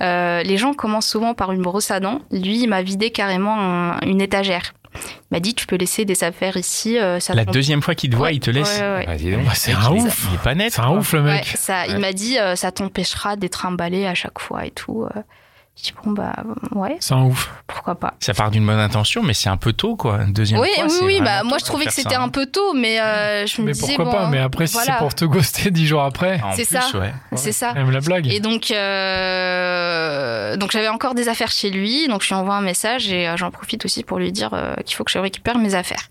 [0.02, 2.20] Euh, les gens commencent souvent par une brosse à dents.
[2.30, 4.72] Lui, il m'a vidé carrément un- une étagère.
[4.94, 6.98] Il m'a dit, tu peux laisser des affaires ici.
[6.98, 8.80] euh, ça La deuxième fois qu'il te voit, Ouais, il te laisse.
[8.80, 9.04] ouais, ouais, ouais.
[9.08, 9.44] Ah, dis donc.
[9.44, 10.26] Bah, c'est un il est- ouf.
[10.28, 10.72] Il est pas net.
[10.72, 11.44] C'est un ouf le Ouais, mec.
[11.56, 15.06] ça, il m'a dit, euh, ça t'empêchera d'être emballé à chaque fois et tout.
[15.76, 15.78] Euh.
[15.78, 16.34] Je dis, bon, bah,
[16.72, 17.50] ouais, C'est un ouf.
[17.66, 18.14] pourquoi pas?
[18.20, 20.18] Ça part d'une bonne intention, mais c'est un peu tôt, quoi.
[20.28, 22.28] Deuxième Oui, fois, oui, oui, bah, moi je trouvais que c'était ça, un hein.
[22.28, 24.92] peu tôt, mais euh, je me Mais disais, pourquoi bon, pas Mais après, si c'est
[24.98, 26.80] pour te ghoster dix jours après, C'est ça.
[26.98, 27.12] ouais.
[27.36, 27.72] c'est ça.
[27.72, 28.26] même la blague.
[28.26, 32.60] Et donc, euh, donc j'avais encore des affaires chez lui, donc je lui envoie un
[32.62, 34.50] message et j'en profite aussi pour lui dire
[34.84, 36.08] qu'il faut que je récupère mes affaires.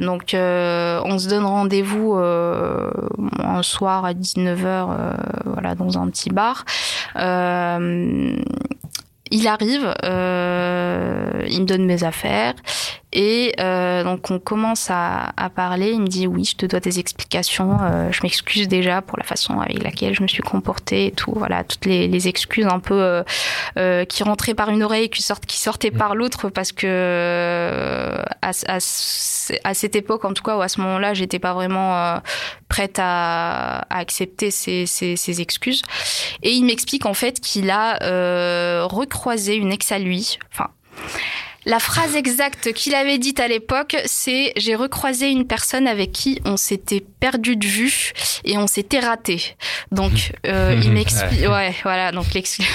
[0.00, 5.14] donc on se donne rendez-vous un soir à 19h,
[5.46, 6.64] voilà, dans un petit bar.
[9.30, 12.54] Il arrive, il me donne mes affaires
[13.18, 15.92] et euh, donc on commence à, à, parler.
[15.92, 17.78] Il me dit oui, je te dois des explications.
[17.80, 21.32] Euh, je m'excuse déjà pour la façon avec laquelle je me suis comportée et tout.
[21.34, 23.22] Voilà, toutes les, les excuses un peu
[23.78, 28.18] euh, qui rentraient par une oreille et qui, sortent, qui sortaient par l'autre parce que
[28.42, 32.20] à, à, à, cette époque, en tout cas, ou à ce moment-là, j'étais pas vraiment
[32.68, 35.80] prête à, à accepter ces, ces, ces, excuses.
[36.42, 40.38] Et il m'explique en fait qu'il a recroisé une ex à lui.
[40.52, 40.68] Enfin
[41.66, 46.40] la phrase exacte qu'il avait dite à l'époque, c'est j'ai recroisé une personne avec qui
[46.44, 48.12] on s'était perdu de vue
[48.44, 49.56] et on s'était raté.
[49.90, 52.66] Donc euh, il m'explique, ouais, voilà, donc l'excuse,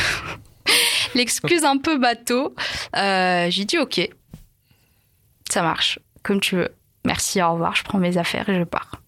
[1.16, 2.54] l'excuse un peu bateau.
[2.98, 4.10] Euh, j'ai dit ok,
[5.50, 6.70] ça marche, comme tu veux.
[7.06, 7.76] Merci, au revoir.
[7.76, 9.01] Je prends mes affaires et je pars.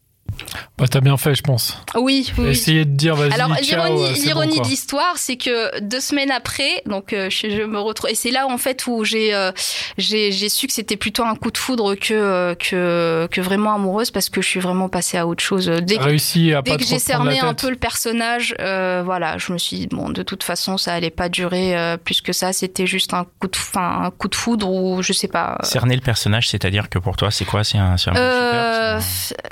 [0.78, 1.78] Bah, t'as bien fait, je pense.
[1.96, 2.50] Oui, oui.
[2.50, 3.34] Essayer de dire, vas-y.
[3.34, 8.16] Alors, l'ironie de l'histoire, c'est que deux semaines après, donc euh, je, me retrouve, et
[8.16, 9.52] c'est là en fait où j'ai euh,
[9.98, 14.12] j'ai su que c'était plutôt un coup de foudre que euh, que que vraiment amoureuse
[14.12, 15.68] parce que je suis vraiment passée à autre chose.
[15.68, 19.58] Dès que, réussi à dès que j'ai cerné un peu le personnage, voilà, je me
[19.58, 22.54] suis dit bon, de toute façon, ça allait pas durer plus que ça.
[22.54, 25.58] C'était juste un coup de, fin, un coup de foudre ou je sais pas.
[25.64, 27.64] Cerner le personnage, c'est-à-dire que pour toi, c'est quoi?
[27.64, 27.96] C'est un,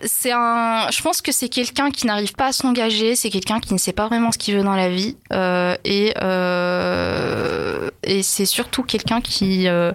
[0.06, 3.74] c'est un je pense que c'est quelqu'un qui n'arrive pas à s'engager, c'est quelqu'un qui
[3.74, 8.46] ne sait pas vraiment ce qu'il veut dans la vie, euh, et euh, et c'est
[8.46, 9.92] surtout quelqu'un qui euh,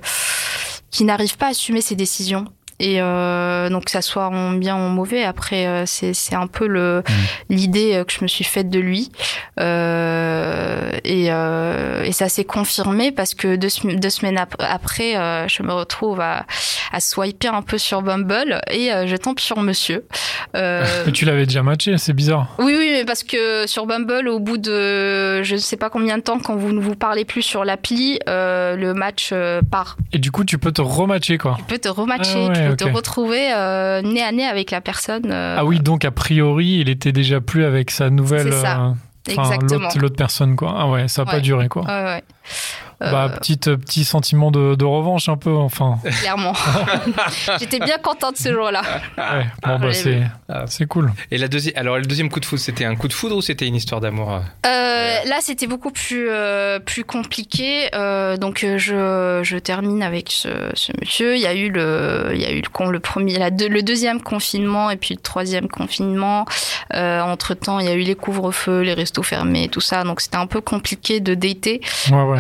[0.91, 2.47] qui n'arrive pas à assumer ses décisions.
[2.79, 6.35] Et euh, donc que ça soit en bien ou en mauvais, après euh, c'est c'est
[6.35, 7.55] un peu le mm.
[7.55, 9.11] l'idée euh, que je me suis faite de lui.
[9.59, 15.63] Euh, et, euh, et ça s'est confirmé parce que deux, deux semaines après, euh, je
[15.63, 16.45] me retrouve à,
[16.93, 20.05] à swiper un peu sur Bumble et je tombe sur Monsieur.
[20.55, 22.49] mais tu l'avais déjà matché, c'est bizarre.
[22.59, 26.19] Oui oui, mais parce que sur Bumble, au bout de je ne sais pas combien
[26.19, 29.33] de temps, quand vous ne vous parlez plus sur l'appli, le match
[29.71, 29.97] part.
[30.13, 31.57] Et du coup, tu peux te rematcher quoi.
[31.59, 32.49] Tu peux te rematcher.
[32.55, 35.31] Ah de retrouver euh, nez à nez avec la personne.
[35.31, 38.53] Euh, ah oui, donc a priori, il était déjà plus avec sa nouvelle.
[38.53, 38.95] C'est ça.
[39.29, 40.75] Euh, l'autre personne, quoi.
[40.77, 41.83] Ah ouais, ça n'a pas duré, quoi.
[41.83, 42.25] Ouais, ouais.
[43.01, 45.99] Bah, euh, petite, petit sentiment de, de, revanche un peu, enfin.
[46.21, 46.55] Clairement.
[47.59, 48.83] J'étais bien contente ce jour-là.
[49.19, 50.23] Ouais, bon, bah, c'est,
[50.67, 51.13] c'est cool.
[51.31, 53.43] Et la deuxième, alors, le deuxième coup de foudre, c'était un coup de foudre ou
[53.43, 57.91] c'était une histoire d'amour euh, Là, c'était beaucoup plus, euh, plus compliqué.
[57.95, 61.37] Euh, donc, je, je termine avec ce, ce, monsieur.
[61.37, 64.23] Il y a eu le, il y a eu le, le premier, la le deuxième
[64.23, 66.47] confinement et puis le troisième confinement.
[66.95, 70.05] Entre temps, il y a eu les couvre-feux, les restos fermés, tout ça.
[70.05, 71.81] Donc, c'était un peu compliqué de dater.
[72.11, 72.39] Ouais, ouais.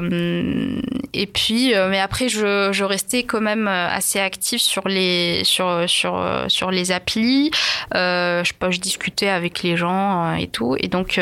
[0.00, 0.80] Euh,
[1.12, 5.88] et puis, euh, mais après, je, je restais quand même assez active sur les sur
[5.88, 7.50] sur sur les applis.
[7.94, 10.76] Euh, je, je discutais avec les gens et tout.
[10.78, 11.20] Et donc,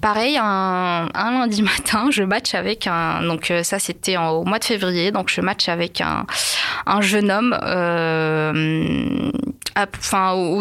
[0.00, 3.22] pareil, un, un, lundi matin, je match avec un.
[3.22, 5.10] Donc ça, c'était au mois de février.
[5.10, 6.26] Donc je match avec un
[6.86, 7.52] un jeune homme.
[9.74, 10.60] Enfin,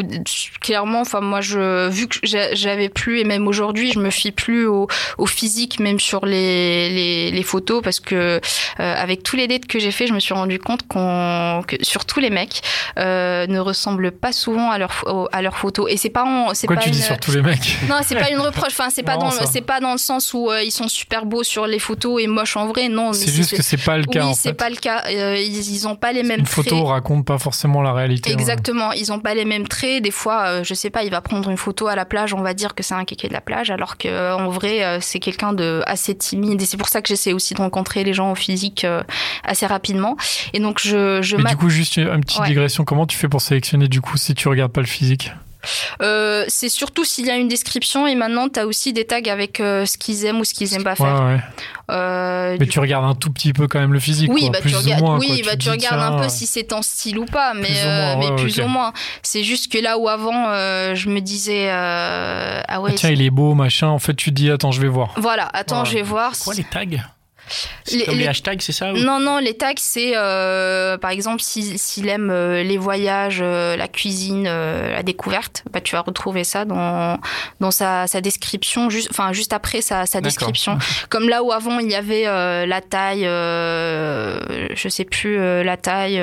[0.62, 4.66] clairement, enfin moi, je vu que j'avais plus et même aujourd'hui, je me fie plus
[4.66, 4.88] au,
[5.18, 8.40] au physique, même sur les les, photos parce que euh,
[8.78, 12.20] avec tous les dates que j'ai fait, je me suis rendu compte qu'on que surtout
[12.20, 12.62] les mecs
[13.00, 16.78] euh, ne ressemblent pas souvent à leurs à leurs photos et c'est pas c'est pas
[16.78, 16.96] tu une...
[16.96, 17.78] dis surtout les mecs?
[17.90, 18.72] Non, c'est pas une reproche.
[18.72, 21.44] Enfin, c'est pas dans c'est pas dans le sens où euh, ils sont super beaux
[21.44, 22.90] sur les photos et moches en vrai.
[22.90, 24.28] Non, c'est juste que c'est pas le cas.
[24.28, 25.10] Oui, c'est pas le cas.
[25.10, 26.42] ils, ils ont pas les mêmes.
[26.42, 28.32] Une photo raconte pas forcément la réalité.
[28.32, 28.92] Exactement.
[28.94, 30.04] Ils ont pas les mêmes traits.
[30.04, 32.54] Des fois, je sais pas, il va prendre une photo à la plage, on va
[32.54, 35.82] dire que c'est un kéké de la plage, alors que en vrai, c'est quelqu'un de
[35.86, 36.62] assez timide.
[36.62, 39.04] Et c'est pour ça que j'essaie aussi de rencontrer les gens au physique euh,
[39.44, 40.18] assez rapidement.
[40.54, 42.84] Et donc je, je Mais du coup, juste une petite digression.
[42.84, 45.32] Comment tu fais pour sélectionner du coup si tu regardes pas le physique?
[46.02, 49.22] Euh, c'est surtout s'il y a une description et maintenant tu as aussi des tags
[49.30, 51.24] avec euh, ce qu'ils aiment ou ce qu'ils aiment pas faire.
[51.24, 51.40] Ouais,
[51.90, 52.58] ouais.
[52.60, 54.32] mais tu regardes un tout petit peu quand même le physique.
[54.32, 57.26] Oui, bah, tu, regardes, oui, bah, tu, regardes un peu si c'est en style ou
[57.26, 58.16] pas, mais plus ou moins.
[58.18, 58.94] mais plus ou moins.
[59.22, 60.54] C'est juste que là où avant
[60.96, 62.92] je me disais ah ouais.
[62.94, 63.88] Ah, tiens, il est beau, machin.
[63.88, 65.14] En fait, tu te dis attends, je vais voir.
[65.18, 66.34] Voilà, attends, je vais voir.
[66.38, 67.04] Quoi les tags?
[67.92, 72.08] Les, comme les, hashtags, c'est ça Non, non, les tags, c'est euh, par exemple s'il
[72.08, 77.20] aime euh, les voyages, euh, la cuisine, la découverte, bah, tu vas retrouver ça dans,
[77.60, 80.78] dans sa, sa description, juste, enfin, juste après sa, sa description.
[81.10, 82.24] Comme là où avant il y avait
[82.66, 86.18] la taille, je sais plus, la taille,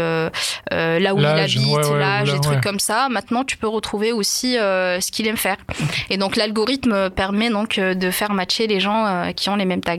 [0.71, 3.09] là où il habite, l'âge, des trucs comme ça.
[3.09, 5.57] Maintenant, tu peux retrouver aussi ce qu'il aime faire.
[6.11, 9.99] Et donc l'algorithme permet donc de faire matcher les gens qui ont les mêmes tags.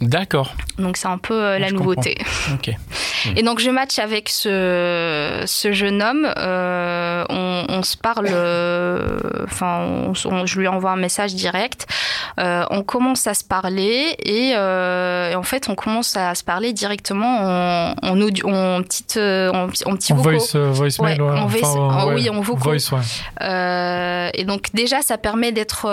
[0.00, 0.54] D'accord.
[0.78, 2.18] Donc c'est un peu euh, la nouveauté.
[3.36, 6.28] Et donc je match avec ce, ce jeune homme.
[6.36, 8.26] Euh, on, on, se parle.
[8.28, 11.86] Euh, enfin, je lui envoie un message direct.
[12.36, 17.92] On commence à se parler et, et, en fait on commence à se parler directement
[17.92, 22.28] en, en, audio, en petite en, en petit en voice, voicemail, ouais, en voice, oui,
[22.28, 22.70] en vocaux.
[22.70, 22.90] Voice,
[23.40, 25.86] et donc déjà ça permet d'être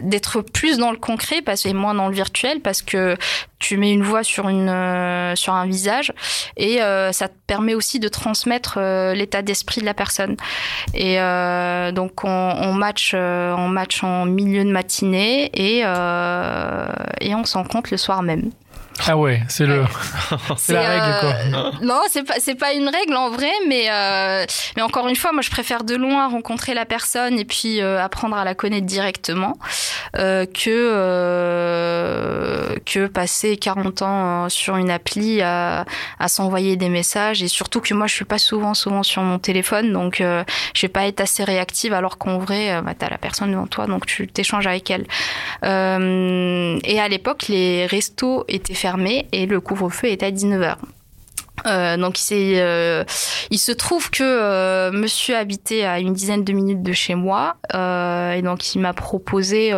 [0.00, 3.16] d'être plus dans le concret parce que moins dans le virtuel parce que
[3.58, 6.12] tu mets une voix sur une euh, sur un visage
[6.56, 10.36] et euh, ça te permet aussi de transmettre euh, l'état d'esprit de la personne.
[10.94, 11.16] Et
[11.92, 12.28] donc on,
[12.68, 18.22] on match on match en milieu de matinée et et on s'en compte le soir
[18.22, 18.50] même.
[19.06, 19.84] Ah ouais, c'est le,
[20.56, 21.30] c'est la règle quoi.
[21.30, 24.44] Euh, non, c'est pas, c'est pas une règle en vrai, mais euh,
[24.76, 28.02] mais encore une fois, moi je préfère de loin rencontrer la personne et puis euh,
[28.02, 29.58] apprendre à la connaître directement
[30.14, 30.44] que
[32.84, 35.84] que passer 40 ans sur une appli à,
[36.18, 39.38] à s'envoyer des messages et surtout que moi je suis pas souvent souvent sur mon
[39.38, 43.50] téléphone, donc je vais pas être assez réactive alors qu'en vrai, bah, t'as la personne
[43.50, 45.06] devant toi, donc tu t'échanges avec elle.
[45.62, 48.74] et à l'époque, les restos étaient
[49.32, 50.76] et le couvre-feu est à 19h.
[51.66, 53.04] Euh, donc c'est, euh,
[53.50, 57.56] il se trouve que euh, Monsieur habitait à une dizaine de minutes de chez moi
[57.72, 59.70] et donc il m'a proposé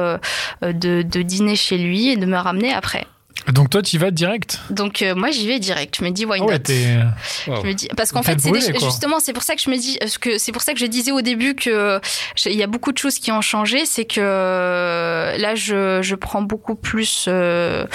[0.62, 3.06] de, de, dîner chez lui et de me ramener après.
[3.52, 5.96] Donc toi, tu y vas direct Donc euh, moi, j'y vais direct.
[5.98, 6.48] Je me dis why not?
[6.66, 8.38] Je me dis parce qu'en fait,
[8.80, 11.12] justement c'est pour ça que je me dis que c'est pour ça que je disais
[11.12, 12.00] au début que
[12.46, 13.86] il y a beaucoup de choses qui ont changé.
[13.86, 17.86] C'est que euh, là, je, je prends beaucoup plus, euh,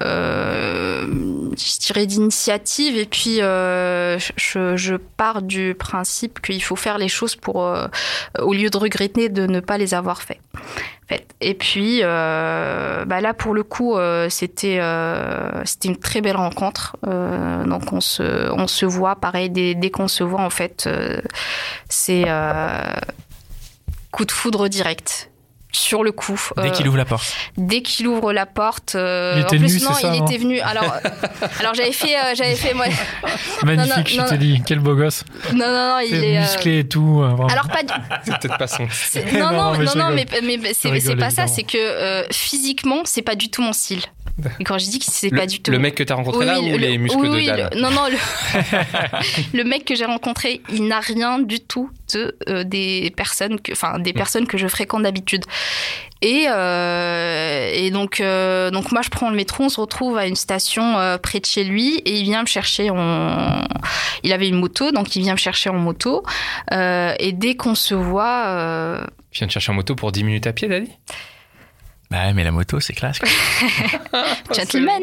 [0.00, 1.06] euh,
[1.56, 7.36] je dirais d'initiative et puis je, je, pars du principe qu'il faut faire les choses
[7.36, 7.56] pour
[8.38, 10.40] au lieu de regretter de ne pas les avoir fait.
[11.40, 16.36] Et puis, euh, bah là, pour le coup, euh, c'était euh, c'était une très belle
[16.36, 16.96] rencontre.
[17.06, 20.84] Euh, donc, on se, on se voit, pareil, dès, dès qu'on se voit, en fait,
[20.86, 21.20] euh,
[21.88, 22.26] c'est
[24.12, 25.29] coup de foudre direct
[25.72, 26.40] sur le coup.
[26.60, 27.36] Dès qu'il ouvre la porte.
[27.56, 28.94] Dès qu'il ouvre la porte.
[28.94, 30.60] il était en plus, non, il était venu.
[30.70, 30.94] Alors,
[31.58, 32.86] alors j'avais fait, j'avais fait moi.
[33.64, 35.24] Magnifique, je t'ai dit, quel beau gosse.
[35.52, 37.20] Non, non, non, il est, musclé et tout.
[37.20, 37.46] Vraiment.
[37.46, 37.80] Alors pas.
[38.24, 38.84] c'est peut-être pas son.
[39.32, 41.46] Non, non, non, non, mais, mais c'est pas ça.
[41.46, 44.02] C'est que physiquement, c'est pas du tout mon style.
[44.58, 45.70] Et quand je dis que c'est pas du tout.
[45.70, 48.02] Le mec que t'as rencontré là ou les muscles de dalle Non, non,
[49.54, 53.72] le, mec que j'ai rencontré, il n'a rien du tout de euh, des personnes que,
[53.72, 54.16] enfin, des mm.
[54.16, 55.44] personnes que je fréquente d'habitude.
[56.22, 60.26] Et, euh, et donc, euh, donc moi je prends le métro, on se retrouve à
[60.26, 63.64] une station près de chez lui et il vient me chercher en.
[64.22, 66.22] Il avait une moto, donc il vient me chercher en moto.
[66.70, 69.00] Et dès qu'on se voit.
[69.32, 70.88] Il vient te chercher en moto pour 10 minutes à pied, Dali?
[72.10, 73.18] Bah mais la moto, c'est classe.
[74.54, 75.02] Gentleman.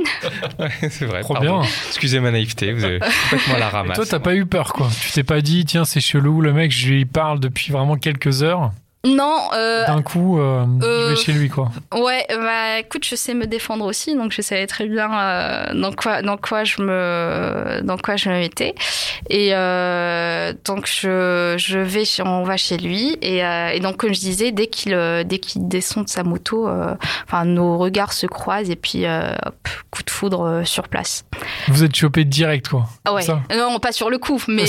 [0.89, 1.22] c'est vrai.
[1.22, 1.62] Trop bien.
[1.88, 3.98] Excusez ma naïveté, vous avez complètement la ramasse.
[3.98, 4.89] Et toi, t'as pas eu peur, quoi.
[5.02, 8.43] Tu t'es pas dit, tiens, c'est chelou, le mec, je lui parle depuis vraiment quelques
[8.43, 8.72] heures.
[9.05, 9.49] Non.
[9.53, 11.69] Euh, D'un coup, euh, je vais euh, chez lui, quoi.
[11.93, 15.07] Ouais, bah écoute, je sais me défendre aussi, donc je savais très bien
[15.73, 18.75] dans quoi, dans quoi je me, dans quoi je me mettais.
[19.29, 19.51] Et
[20.65, 24.67] donc je, je vais, on va chez lui, et, et donc comme je disais, dès
[24.67, 24.93] qu'il,
[25.25, 26.67] dès qu'il descend de sa moto,
[27.27, 31.23] enfin nos regards se croisent et puis hop, coup de foudre sur place.
[31.67, 32.86] Vous êtes chopé direct, quoi.
[33.05, 33.23] Ah ouais.
[33.55, 34.65] Non, pas sur le coup, mais,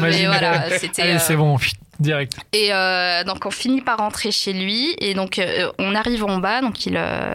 [0.00, 1.02] mais voilà, c'était.
[1.02, 1.58] Allez, c'est bon.
[2.00, 2.34] Direct.
[2.52, 6.38] Et euh, donc on finit par rentrer chez lui et donc euh, on arrive en
[6.38, 7.34] bas, donc il, euh,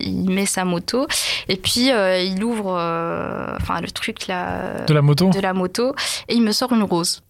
[0.00, 1.06] il met sa moto
[1.48, 4.84] et puis euh, il ouvre, euh, enfin le truc là.
[4.86, 5.30] De la moto.
[5.30, 5.94] De la moto
[6.28, 7.22] et il me sort une rose.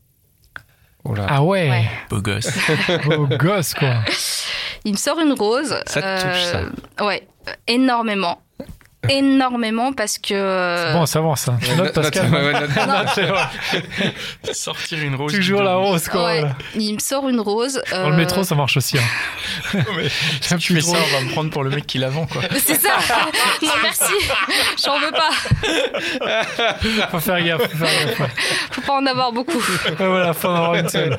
[1.28, 1.70] Ah ouais.
[1.70, 1.90] ouais.
[2.10, 2.48] Beau gosse.
[3.04, 3.94] Beau gosse quoi.
[4.84, 5.74] Il me sort une rose.
[5.86, 7.04] Ça te touche ça.
[7.04, 7.26] Ouais,
[7.68, 8.42] énormément
[9.08, 10.84] énormément parce que.
[10.86, 11.40] C'est bon, ça avance.
[11.42, 11.58] Ça.
[11.62, 12.30] Tu notes, Pascal
[14.52, 15.32] Sortir une rose.
[15.32, 16.24] Toujours la rose, quoi.
[16.24, 17.82] Ouais, il me sort une rose.
[17.90, 18.98] Dans le métro, ça marche aussi.
[18.98, 19.78] Hein.
[19.96, 20.08] mais
[20.40, 22.42] si tu fais ça, on va me prendre pour le mec qui la vend, quoi.
[22.58, 22.96] C'est ça.
[23.62, 24.12] non, merci.
[24.84, 25.30] J'en veux pas.
[27.10, 27.62] Faut faire gaffe.
[27.62, 28.30] Faut, faire gaffe.
[28.70, 29.58] faut pas en avoir beaucoup.
[29.58, 31.18] Ouais, voilà, faut en avoir une seule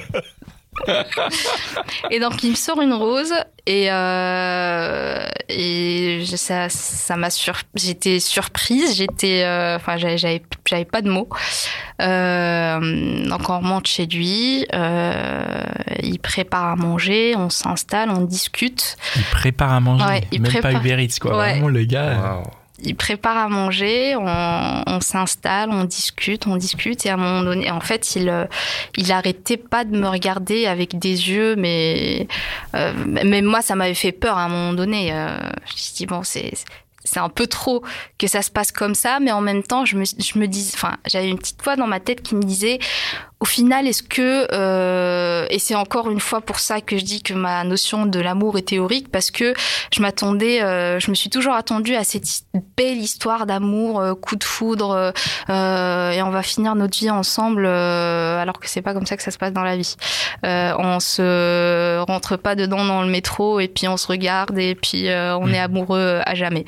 [2.12, 3.34] et donc il me sort une rose
[3.66, 11.02] et, euh, et ça, ça m'a sur, j'étais surprise, j'étais, euh, enfin, j'avais, j'avais pas
[11.02, 11.30] de mots.
[12.02, 15.64] Euh, donc on remonte chez lui, euh,
[16.02, 18.98] il prépare à manger, on s'installe, on discute.
[19.16, 21.38] Il prépare à manger, Ouais, il même prépare- pas Uber Eats, quoi.
[21.38, 21.52] Ouais.
[21.52, 22.42] Vraiment, le gars.
[22.84, 27.44] Il prépare à manger, on, on s'installe, on discute, on discute, et à un moment
[27.44, 28.46] donné, en fait, il, euh,
[28.98, 32.28] il arrêtait pas de me regarder avec des yeux, mais
[32.76, 32.94] euh,
[33.42, 35.14] moi, ça m'avait fait peur à un moment donné.
[35.14, 36.54] Euh, je me suis dit bon, c'est
[37.06, 37.84] c'est un peu trop
[38.18, 40.72] que ça se passe comme ça, mais en même temps, je me, je me dis,
[40.74, 42.80] enfin, j'avais une petite voix dans ma tête qui me disait,
[43.44, 47.22] au final, est-ce que, euh, et c'est encore une fois pour ça que je dis
[47.22, 49.54] que ma notion de l'amour est théorique, parce que
[49.94, 52.24] je m'attendais, euh, je me suis toujours attendue à cette
[52.78, 55.12] belle histoire d'amour, euh, coup de foudre,
[55.50, 59.18] euh, et on va finir notre vie ensemble, euh, alors que c'est pas comme ça
[59.18, 59.98] que ça se passe dans la vie.
[60.46, 64.76] Euh, on se rentre pas dedans dans le métro et puis on se regarde et
[64.76, 66.64] puis euh, on est amoureux à jamais.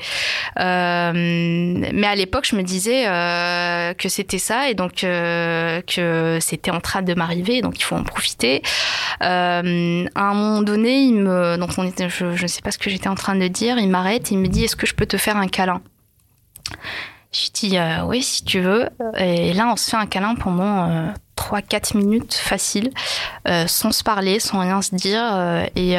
[0.60, 6.38] Euh, mais à l'époque, je me disais euh, que c'était ça et donc euh, que
[6.42, 8.62] c'était en train de m'arriver, donc il faut en profiter.
[9.22, 12.78] Euh, à un moment donné, il me, donc on était, je, ne sais pas ce
[12.78, 15.06] que j'étais en train de dire, il m'arrête, il me dit est-ce que je peux
[15.06, 15.80] te faire un câlin?
[17.32, 18.88] Je dis euh, oui si tu veux.
[19.18, 22.90] Et là, on se fait un câlin pendant euh, 3-4 minutes facile,
[23.48, 25.22] euh, sans se parler, sans rien se dire.
[25.74, 25.96] et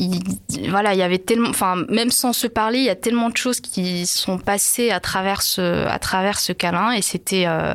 [0.00, 3.28] il, voilà, il y avait tellement, enfin, même sans se parler, il y a tellement
[3.28, 7.74] de choses qui sont passées à travers ce, à travers ce câlin, et c'était, euh,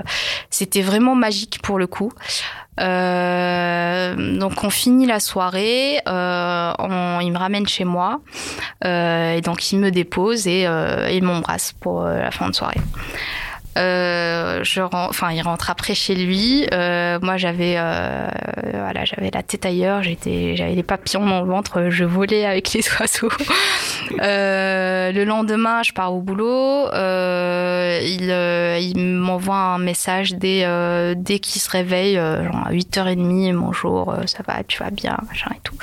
[0.49, 2.11] c'était vraiment magique pour le coup.
[2.79, 8.19] Euh, donc on finit la soirée, euh, on- il me ramène chez moi,
[8.83, 10.63] et donc il me dépose et
[11.11, 12.81] il m'embrasse pour la fin de soirée.
[13.77, 16.67] Euh, je enfin, il rentre après chez lui.
[16.73, 18.27] Euh, moi, j'avais, euh,
[18.73, 20.01] voilà, j'avais la tête ailleurs.
[20.03, 21.89] J'étais, j'avais des papillons dans le ventre.
[21.89, 23.31] Je volais avec les oiseaux.
[24.21, 26.87] Euh, le lendemain, je pars au boulot.
[26.93, 30.65] Euh, il, euh, il m'envoie un message dès,
[31.15, 33.55] dès qu'il se réveille, genre à 8h30.
[33.55, 35.75] Bonjour, ça va, tu vas bien, machin et tout.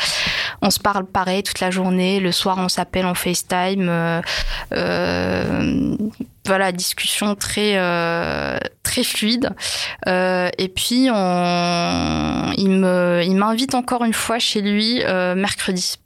[0.63, 2.21] On se parle pareil toute la journée.
[2.21, 4.23] Le soir, on s'appelle en FaceTime.
[6.45, 9.51] Voilà, discussion très euh, très fluide.
[10.09, 15.99] Euh, et puis il me, il m'invite encore une fois chez lui euh, mercredi.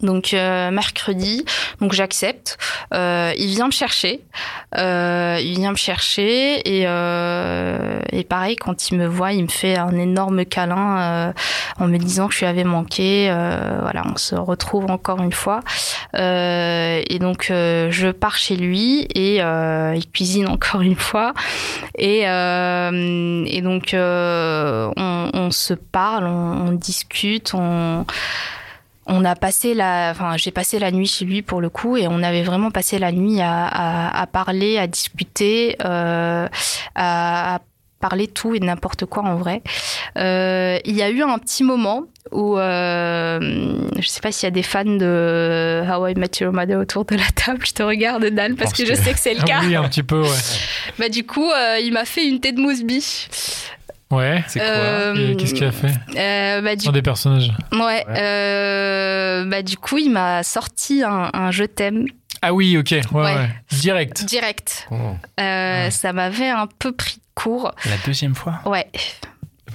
[0.00, 1.44] Donc euh, mercredi,
[1.80, 2.58] donc j'accepte.
[2.92, 4.20] Euh, il vient me chercher,
[4.76, 9.48] euh, il vient me chercher et euh, et pareil quand il me voit, il me
[9.48, 11.32] fait un énorme câlin euh,
[11.78, 13.28] en me disant que je lui avais manqué.
[13.30, 15.60] Euh, voilà, on se retrouve encore une fois.
[16.14, 21.34] Et donc je pars chez lui et il cuisine encore une fois.
[21.98, 28.04] Et, et donc on, on se parle, on, on discute, on
[29.06, 32.08] on a passé la, enfin j'ai passé la nuit chez lui pour le coup et
[32.08, 36.48] on avait vraiment passé la nuit à, à, à parler, à discuter, euh,
[36.94, 37.58] à, à
[38.00, 39.62] parler tout et n'importe quoi en vrai.
[40.18, 42.02] Euh, il y a eu un petit moment
[42.32, 43.38] où euh,
[43.98, 47.04] je sais pas s'il y a des fans de How I Met Your Mother autour
[47.04, 47.64] de la table.
[47.64, 49.60] Je te regarde Dan parce que je sais que c'est le Ah cas.
[49.62, 50.28] oui, un petit peu, ouais.
[50.98, 53.28] Bah du coup, euh, il m'a fait une tête Mosby.
[54.10, 54.44] Ouais.
[54.46, 54.68] C'est quoi?
[54.68, 55.92] Euh, Qu'est-ce qu'il a fait?
[56.16, 57.52] euh, bah, du Un des personnages.
[57.72, 62.04] Ouais, euh, bah du coup, il m'a sorti un, un je t'aime
[62.42, 62.90] Ah oui, ok.
[62.90, 63.34] Ouais, Ouais.
[63.34, 63.48] ouais.
[63.72, 64.24] Direct.
[64.24, 64.86] direct.
[64.90, 64.94] Oh.
[65.40, 65.90] Euh, Ouais.
[65.90, 67.72] Ça m'avait un peu pris court.
[67.84, 68.60] La deuxième fois?
[68.64, 68.86] Ouais,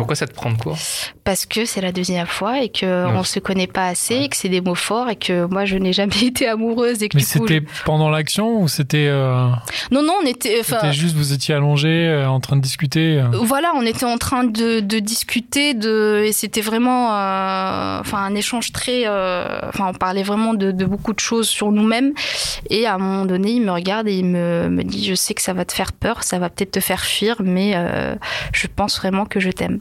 [0.02, 0.78] Pourquoi ça te prend de court
[1.24, 3.12] parce que c'est la deuxième fois et que Oui.
[3.16, 5.78] on se connaît pas assez et que c'est des mots forts et que moi je
[5.78, 9.48] n'ai jamais été amoureuse et que Mais c'était pendant l'action ou c'était euh,
[9.92, 10.58] Non, non, on était.
[10.60, 13.28] Enfin, c'était juste vous étiez allongé euh, en train de discuter euh.
[13.44, 18.36] Voilà, on était en train de, de discuter de et c'était vraiment euh, enfin un
[18.36, 22.14] échange très euh, enfin on parlait vraiment de, de beaucoup de choses sur nous-mêmes
[22.70, 25.34] et à un moment donné il me regarde et il me, me dit je sais
[25.34, 28.16] que ça va te faire peur, ça va peut-être te faire fuir mais euh,
[28.54, 29.80] je pense vraiment que je t'aime.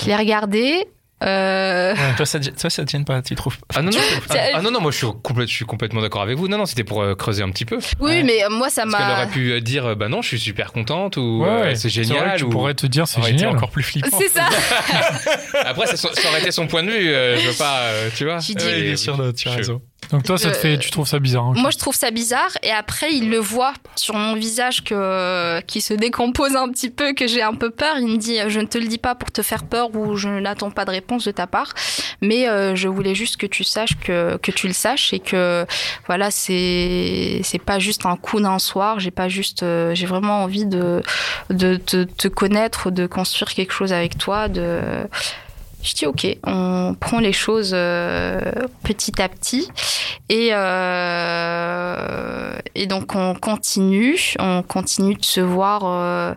[0.00, 0.84] Je l'ai regardé
[1.24, 3.98] euh, toi, ça, toi, ça te gêne pas, tu trouves ah non, non,
[4.30, 6.46] ah, ah non, non, moi je suis, complète- je suis complètement d'accord avec vous.
[6.46, 7.78] Non, non, c'était pour euh, creuser un petit peu.
[7.98, 8.22] oui Ouais.
[8.22, 10.72] mais euh, moi ça Parce qu'elle m'a aurait pu dire, bah non, je suis super
[10.72, 12.38] contente ou Ouais, euh, c'est vrai génial.
[12.38, 12.50] tu ou...
[12.50, 13.48] pourrais te dire c'est génial.
[13.56, 14.16] encore plus flippant.
[14.16, 14.44] c'est ça.
[15.64, 17.08] Après, ça, ça aurait été son point de vue.
[17.10, 18.36] euh, je veux pas, euh, tu vois.
[18.36, 18.40] Ouais,
[18.78, 19.82] il Et- est sûr, de- tu as je- raison.
[20.10, 21.48] Donc toi, ça te fait, tu trouves ça bizarre.
[21.48, 21.56] ok.
[21.56, 22.50] Moi, je trouve ça bizarre.
[22.62, 27.12] Et après, il le voit sur mon visage que qui se décompose un petit peu,
[27.12, 27.96] que j'ai un peu peur.
[27.98, 30.28] Il me dit, je ne te le dis pas pour te faire peur ou je
[30.28, 31.74] n'attends pas de réponse de ta part,
[32.20, 35.66] mais euh, je voulais juste que tu saches que que tu le saches et que
[36.06, 39.00] voilà, c'est c'est pas juste un coup d'un soir.
[39.00, 41.02] J'ai pas juste, euh, j'ai vraiment envie de
[41.50, 44.80] de te, te connaître, de construire quelque chose avec toi, de
[45.82, 48.40] je dis ok, on prend les choses euh,
[48.82, 49.68] petit à petit.
[50.28, 51.98] Et, euh,
[52.74, 56.34] et donc on continue, on continue de se voir.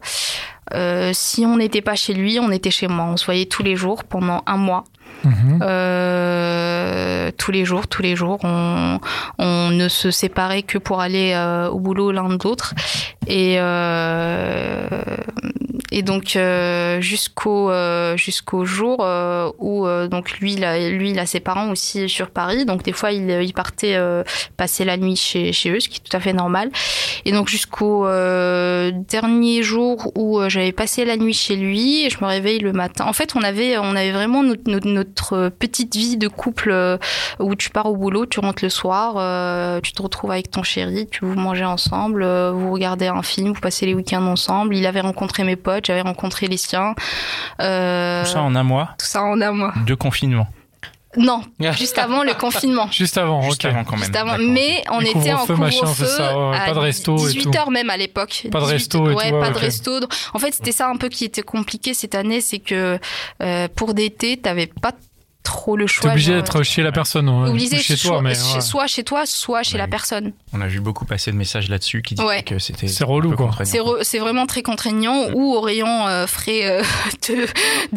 [0.74, 3.06] Euh, si on n'était pas chez lui, on était chez moi.
[3.06, 4.86] On se voyait tous les jours pendant un mois.
[5.24, 5.60] Mhm.
[5.62, 9.00] Euh, tous les jours, tous les jours, on,
[9.38, 12.74] on ne se séparait que pour aller euh, au boulot l'un de l'autre.
[13.28, 14.88] Et, euh,
[15.94, 21.20] et donc euh, jusqu'au euh, jusqu'au jour euh, où donc lui, il a, lui, il
[21.20, 22.66] a ses parents aussi sur Paris.
[22.66, 23.98] Donc des fois, il, il partait
[24.58, 26.72] passer la nuit chez, chez eux, ce qui est tout à fait normal.
[27.26, 32.26] Et donc jusqu'au dernier jour où j'avais passé la nuit chez lui, et je me
[32.26, 33.06] réveille le matin.
[33.06, 36.98] En fait, on avait on avait vraiment notre, notre, petite vie de couple
[37.40, 41.08] où tu pars au boulot, tu rentres le soir, tu te retrouves avec ton chéri,
[41.12, 44.76] tu vous mangez ensemble, vous regardez un film, vous passez les week-ends ensemble.
[44.76, 46.96] Il avait rencontré mes potes, j'avais rencontré les siens.
[47.62, 49.74] Euh, Tout ça en un mois tout ça en un mois.
[49.86, 50.48] de confinement.
[51.18, 51.42] Non,
[51.74, 52.88] juste avant le confinement.
[52.90, 54.00] Juste avant, Juste avant quand même.
[54.06, 54.38] Juste avant.
[54.40, 57.50] Mais on était en couvre-feu, ouais, pas de resto et 18 tout.
[57.52, 58.48] h même à l'époque.
[58.50, 60.00] Pas de 18 resto et ouais, tout, ouais, pas de resto.
[60.34, 62.98] En fait, c'était ça un peu qui était compliqué cette année, c'est que
[63.44, 64.94] euh, pour d'été, t'avais pas
[65.44, 66.12] trop le T'es choix.
[66.12, 67.50] obligé genre, d'être chez la personne, ouais.
[67.50, 68.62] obligé Ou chez soit, toi, mais ouais.
[68.62, 69.80] soit chez toi, soit chez Ouais.
[69.80, 70.34] la personne.
[70.54, 72.44] On a vu beaucoup passer de messages là-dessus qui disaient Ouais.
[72.44, 72.88] que c'était.
[72.88, 73.48] C'est relou, quoi.
[73.48, 73.96] contraignant.
[74.04, 76.84] C'est vraiment très contraignant ou au rayon euh, frais euh,
[77.30, 77.46] de,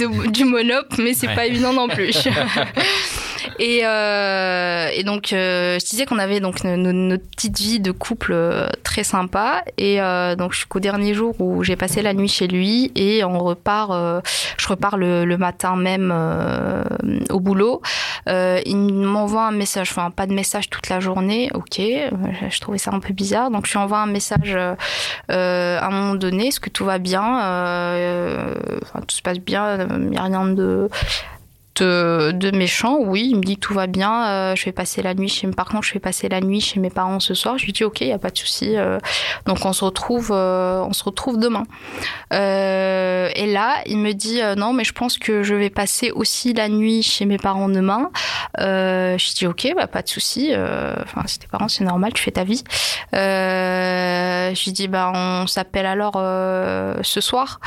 [0.07, 1.35] de- du monop, mais c'est Ouais.
[1.35, 2.15] pas évident non plus.
[3.59, 7.81] et, euh, et donc, euh, je disais qu'on avait donc no- no- notre petite vie
[7.81, 9.63] de couple euh, très sympa.
[9.79, 13.39] Et euh, donc, jusqu'au dernier jour où j'ai passé la nuit chez lui et on
[13.39, 14.21] repart, euh,
[14.59, 16.85] je repars le, le matin même euh,
[17.35, 17.83] au boulot.
[18.29, 22.09] Euh, il m'envoie un message, enfin pas de message toute la journée, ok, euh,
[22.49, 24.75] je trouvais ça un peu bizarre, donc je lui envoie un message euh,
[25.29, 30.11] à un moment donné, est-ce que tout va bien, enfin, tout se passe bien, il
[30.11, 30.89] n'y a rien de,
[31.77, 35.03] de, de méchant, oui, il me dit que tout va bien, euh, je vais passer
[35.03, 37.59] la nuit chez par contre je vais passer la nuit chez mes parents ce soir,
[37.59, 38.99] je lui dis ok, il n'y a pas de souci, euh,
[39.47, 41.65] donc on se retrouve, euh, on se retrouve demain.
[42.33, 46.11] Euh, et là, il me dit euh, non, mais je pense que je vais passer
[46.11, 48.11] aussi la nuit chez mes parents demain.
[48.61, 50.51] Euh, je dis ok, bah pas de souci.
[50.53, 52.63] euh, Enfin, c'est tes parents, c'est normal, tu fais ta vie.
[53.15, 57.61] Euh, je lui dis bah on s'appelle alors euh, ce soir.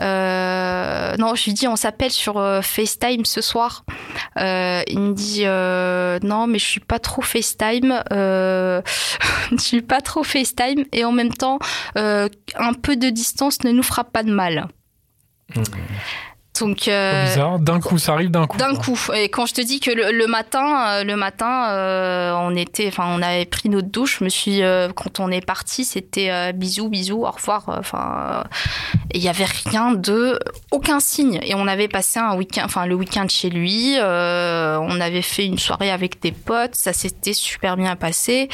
[0.00, 3.84] Euh, non, je lui dis on s'appelle sur euh, FaceTime ce soir.
[4.38, 5.44] Euh, il me dit
[6.26, 8.02] non, mais je suis pas trop FaceTime.
[9.52, 11.58] Je suis pas trop FaceTime et en même temps
[11.94, 14.68] un peu de distance ne nous fera pas de mal.
[16.60, 17.58] Donc euh, bizarre.
[17.58, 18.58] D'un coup, ça arrive d'un coup.
[18.58, 18.98] d'un coup.
[19.14, 22.88] Et quand je te dis que le, le matin, euh, le matin, euh, on était,
[22.88, 24.18] enfin, on avait pris notre douche.
[24.18, 27.68] Je me suis, euh, quand on est parti, c'était euh, bisous, bisous, au revoir.
[27.70, 28.44] euh, Enfin,
[29.14, 30.38] il y avait rien de,
[30.70, 31.40] aucun signe.
[31.42, 33.96] Et on avait passé un week-end, enfin, le week-end chez lui.
[33.98, 36.74] euh, on avait fait une soirée avec des potes.
[36.74, 38.48] Ça s'était super bien passé.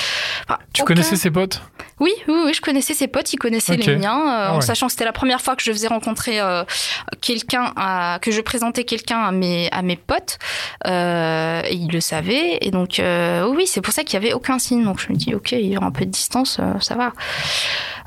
[0.49, 1.61] Enfin, Tu aucun- connaissais ses potes?
[2.01, 3.85] Oui, oui, oui, je connaissais ses potes, il connaissait Ok.
[3.87, 4.61] les miens, euh, Ah en ouais.
[4.63, 6.65] sachant que c'était la première fois que je faisais rencontrer euh,
[7.21, 10.39] quelqu'un, à- que je présentais quelqu'un à mes à mes potes,
[10.87, 14.33] euh, et il le savait, et donc euh, oui, c'est pour ça qu'il y avait
[14.33, 14.85] aucun signe.
[14.85, 17.13] Donc je me dis, ok, il y aura un peu de distance, euh, ça va.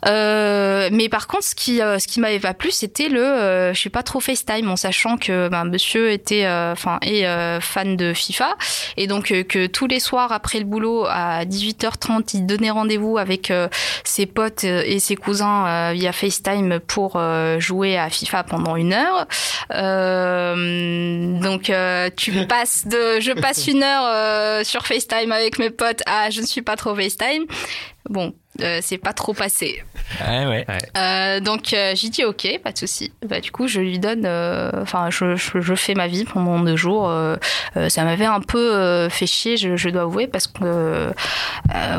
[0.08, 3.74] Euh, mais par contre, ce qui euh, ce qui m'avait pas plu, c'était le, euh,
[3.74, 7.60] je suis pas trop FaceTime, en sachant que ben, Monsieur était, euh, enfin, est euh,
[7.60, 8.56] fan de FIFA,
[8.98, 13.52] et donc que tous les soirs après le boulot à 18h30, il donnait rendez-vous avec
[13.52, 13.68] euh,
[14.04, 18.94] ses potes et ses cousins euh, via FaceTime pour euh, jouer à FIFA pendant une
[18.94, 19.28] heure.
[19.72, 25.70] Euh, donc euh, tu passes de, je passe une heure euh, sur FaceTime avec mes
[25.70, 27.46] potes à je ne suis pas trop FaceTime.
[28.10, 29.84] Bon, euh, c'est pas trop passé.
[30.28, 30.66] Ouais, ouais.
[30.98, 33.12] Euh, donc euh, j'ai dit ok, pas de souci.
[33.26, 36.60] Bah du coup je lui donne, euh, enfin je, je, je fais ma vie pendant
[36.60, 37.10] deux jours.
[37.10, 37.36] Euh,
[37.78, 41.12] euh, ça m'avait un peu euh, fait chier, je, je dois avouer, parce que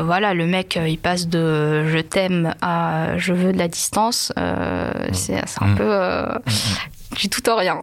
[0.03, 4.31] voilà le mec il passe de je t'aime à je veux de la distance.
[4.37, 5.75] Euh, c'est c'est un Mm.
[5.75, 6.25] peu euh,
[7.15, 7.81] du tout en rien.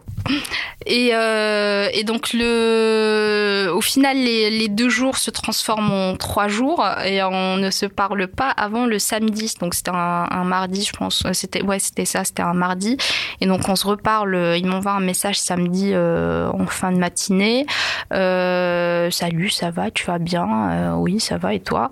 [0.85, 6.85] Et, euh, et donc le, au final, les, deux jours se transforment en trois jours
[7.05, 9.53] et on ne se parle pas avant le samedi.
[9.59, 11.23] Donc c'était un, mardi, je pense.
[11.33, 12.97] C'était ouais, c'était ça, c'était un mardi.
[13.41, 14.55] Et donc on se reparle.
[14.57, 17.65] Il m'envoie un message samedi euh, en fin de matinée.
[18.13, 20.95] Euh, Salut, ça va, tu vas bien?
[20.97, 21.53] Oui, ça va.
[21.53, 21.89] Et toi?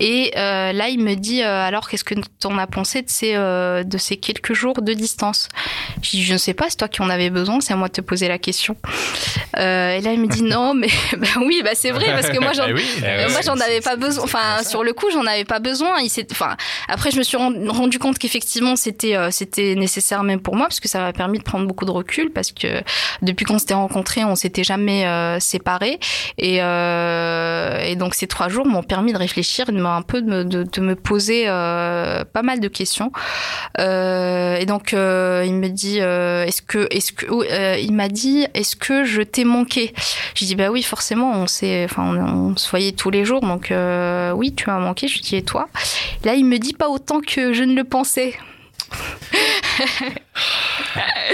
[0.00, 4.16] Et là, il me dit alors qu'est-ce que t'en as pensé de ces de ces
[4.16, 5.48] quelques jours de distance?
[6.02, 7.86] Je dis je ne sais pas c'est toi qui en avais besoin, c'est à moi
[7.86, 8.76] de te poser la question.
[9.58, 12.40] Euh, et là, il me dit non, mais bah oui, bah c'est vrai parce que
[12.40, 12.84] moi j'en, Eh oui,
[13.30, 14.24] moi j'en avais pas besoin.
[14.24, 16.00] Enfin, sur le coup, j'en avais pas besoin.
[16.00, 16.56] Il enfin,
[16.88, 20.66] après, je me suis rend- rendu compte qu'effectivement, c'était, euh, c'était nécessaire même pour moi
[20.66, 22.82] parce que ça m'a permis de prendre beaucoup de recul parce que
[23.22, 26.00] depuis qu'on s'était rencontrés, on s'était jamais euh, séparés.
[26.38, 30.20] Et, euh, et donc ces trois jours m'ont permis de réfléchir, de me, un peu
[30.22, 33.12] de me, de, de me poser pas mal de questions.
[33.78, 39.92] Et donc il me dit, est-ce euh, il m'a dit, est-ce que je t'ai manqué?
[40.34, 44.32] J'ai dit bah oui forcément, on s'est, on, se voyait tous les jours, donc euh,
[44.32, 45.08] oui tu m'as manqué.
[45.08, 45.68] Je dis et toi?
[46.24, 48.34] Là il me dit pas autant que je ne le pensais.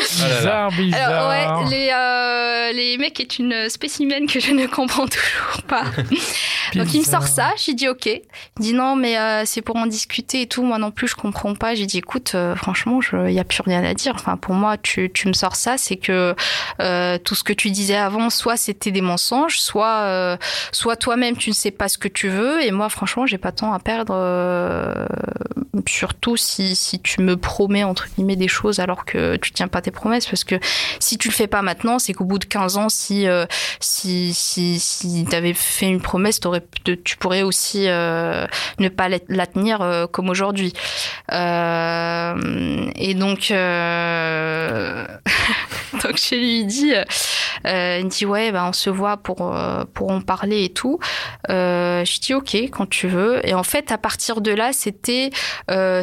[0.02, 1.10] Bizarre, bizarre.
[1.10, 1.28] Alors
[1.64, 5.84] ouais, les, euh, les mecs est une spécimen que je ne comprends toujours pas.
[6.74, 8.06] Donc il me sort ça, j'ai dit ok.
[8.06, 8.20] Il
[8.58, 10.62] dit non mais euh, c'est pour en discuter et tout.
[10.62, 11.74] Moi non plus je comprends pas.
[11.74, 14.12] J'ai dit écoute euh, franchement il y a plus rien à dire.
[14.14, 16.34] Enfin pour moi tu, tu me sors ça c'est que
[16.80, 20.36] euh, tout ce que tu disais avant soit c'était des mensonges, soit euh,
[20.72, 23.52] soit toi-même tu ne sais pas ce que tu veux et moi franchement j'ai pas
[23.52, 24.14] temps à perdre.
[24.14, 25.06] euh,
[25.88, 29.80] surtout si si tu me promets entre guillemets des choses alors que tu tiens pas
[29.80, 30.26] tes promesses.
[30.26, 30.56] Parce que
[30.98, 33.46] si tu le fais pas maintenant c'est qu'au bout de 15 ans si euh,
[33.80, 36.62] si si t'avais fait une promesse t'aurais
[37.04, 38.46] tu pourrais aussi euh,
[38.78, 40.72] ne pas la, tenir euh, comme aujourd'hui.
[41.32, 43.40] Euh, et donc
[46.02, 46.92] donc je lui dis
[47.64, 49.54] il me dit ouais bah on se voit pour
[49.94, 50.98] pour en parler et tout.
[51.48, 53.46] Je dis ok quand tu veux.
[53.46, 55.30] Et en fait à partir de là c'était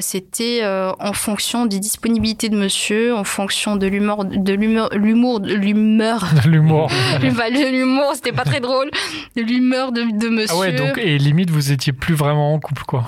[0.01, 2.76] c'était en fonction des disponibilités de monsieur,
[3.15, 6.89] en fonction de l'humeur, de l'humeur, l'humour, de l'humeur, De l'humour.
[7.21, 8.89] De l'humour, c'était pas très drôle,
[9.35, 10.55] de l'humeur de, de monsieur.
[10.55, 13.05] Ah ouais, donc, et limite, vous étiez plus vraiment en couple, quoi,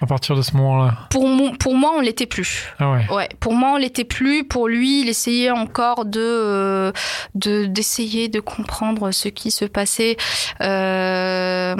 [0.00, 0.94] à partir de ce moment-là.
[1.10, 2.72] Pour, mon, pour moi, on l'était plus.
[2.78, 3.06] Ah ouais.
[3.10, 4.44] Ouais, pour moi, on l'était plus.
[4.44, 6.92] Pour lui, il essayait encore de euh,
[7.34, 10.16] de d'essayer de comprendre ce qui se passait.
[10.60, 11.74] Euh,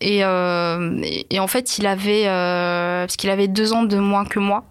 [0.00, 4.24] et, euh, et, et en fait, il avait parce qu'il avait deux ans de moins
[4.24, 4.64] que moi.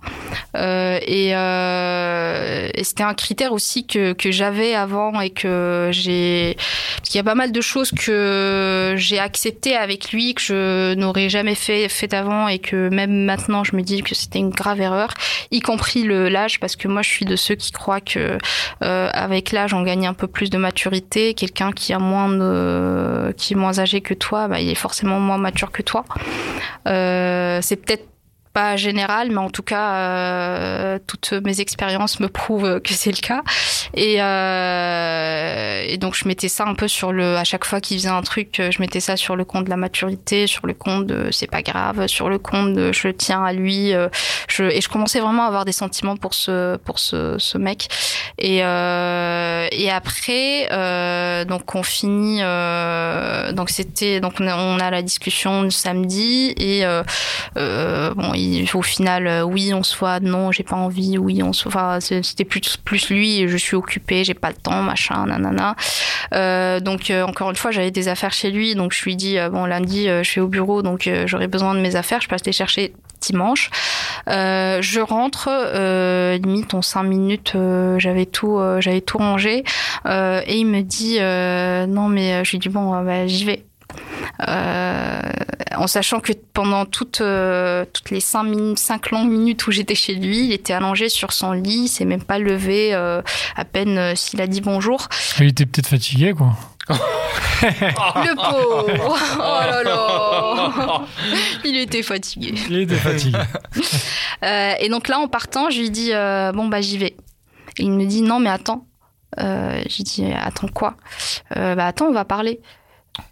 [0.55, 6.55] Et, euh, c'était un critère aussi que j'avais avant et que j'ai
[6.97, 10.93] parce qu'il y a pas mal de choses que j'ai acceptées avec lui que je
[10.95, 14.49] n'aurais jamais fait fait avant et que même maintenant je me dis que c'était une
[14.49, 15.13] grave erreur
[15.51, 18.37] y compris l'âge parce que moi je suis de ceux qui croient que
[18.83, 21.33] euh, avec l'âge on gagne un peu plus de maturité.
[21.33, 25.81] Quelqu'un qui qui est moins âgé que toi bah, il est forcément moins mature que
[25.81, 26.05] toi.
[26.87, 28.05] Euh, c'est peut-être
[28.53, 33.21] pas général, mais en tout cas, euh, toutes mes expériences me prouvent que c'est le
[33.21, 33.43] cas.
[33.93, 37.35] Et, euh, et donc, je mettais ça un peu sur le.
[37.37, 39.77] À chaque fois qu'il faisait un truc, je mettais ça sur le compte de la
[39.77, 43.53] maturité, sur le compte de c'est pas grave, sur le compte de je tiens à
[43.53, 43.93] lui.
[43.93, 44.09] euh,
[44.47, 47.87] je, et je commençais vraiment à avoir des sentiments pour ce pour ce, ce mec.
[48.37, 52.39] Et euh, et après, euh, donc on finit.
[52.41, 56.83] Euh, donc c'était donc on a, on a la discussion le samedi et
[57.55, 58.33] bon
[58.73, 61.69] au final euh, oui on se voit non j'ai pas envie oui on se
[61.99, 65.75] c'est- c'était plus plus lui je suis occupée j'ai pas le temps machin nanana.
[66.33, 69.37] Euh, donc euh, encore une fois j'avais des affaires chez lui donc je lui dis
[69.37, 72.45] euh, bon lundi je suis au bureau donc j'aurai besoin de mes affaires je passe
[72.45, 73.69] les chercher dimanche.
[74.29, 79.63] Euh, je rentre euh, limite en cinq minutes euh, j'avais tout j'avais tout rangé
[80.05, 81.19] et il me dit
[81.91, 83.63] non mais je lui dis bon bah, j'y vais
[85.81, 90.45] en sachant que pendant toutes, euh, toutes les cinq, longues minutes où j'étais chez lui,
[90.45, 93.21] il était allongé sur son lit, il s'est même pas levé, euh,
[93.55, 95.07] à peine euh, s'il a dit bonjour.
[95.39, 96.51] Il était peut-être fatigué, quoi.
[97.61, 101.01] Le pauvre Oh là là
[101.63, 102.53] Il était fatigué.
[102.69, 103.37] Il était fatigué.
[104.43, 107.15] Euh, et donc là, en partant, je lui dis euh, bon bah j'y vais.
[107.77, 108.87] Et il me dit non mais attends.
[109.39, 110.95] Euh, je lui dis attends quoi?
[111.55, 112.59] Euh, Bah attends, on va parler.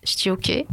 [0.04, 0.66] Je dis ok.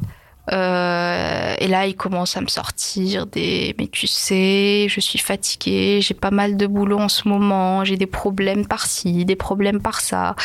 [0.53, 3.75] Euh, et là, il commence à me sortir des.
[3.79, 7.97] Mais tu sais, je suis fatiguée, j'ai pas mal de boulot en ce moment, j'ai
[7.97, 10.37] des problèmes par-ci, des problèmes par-ça.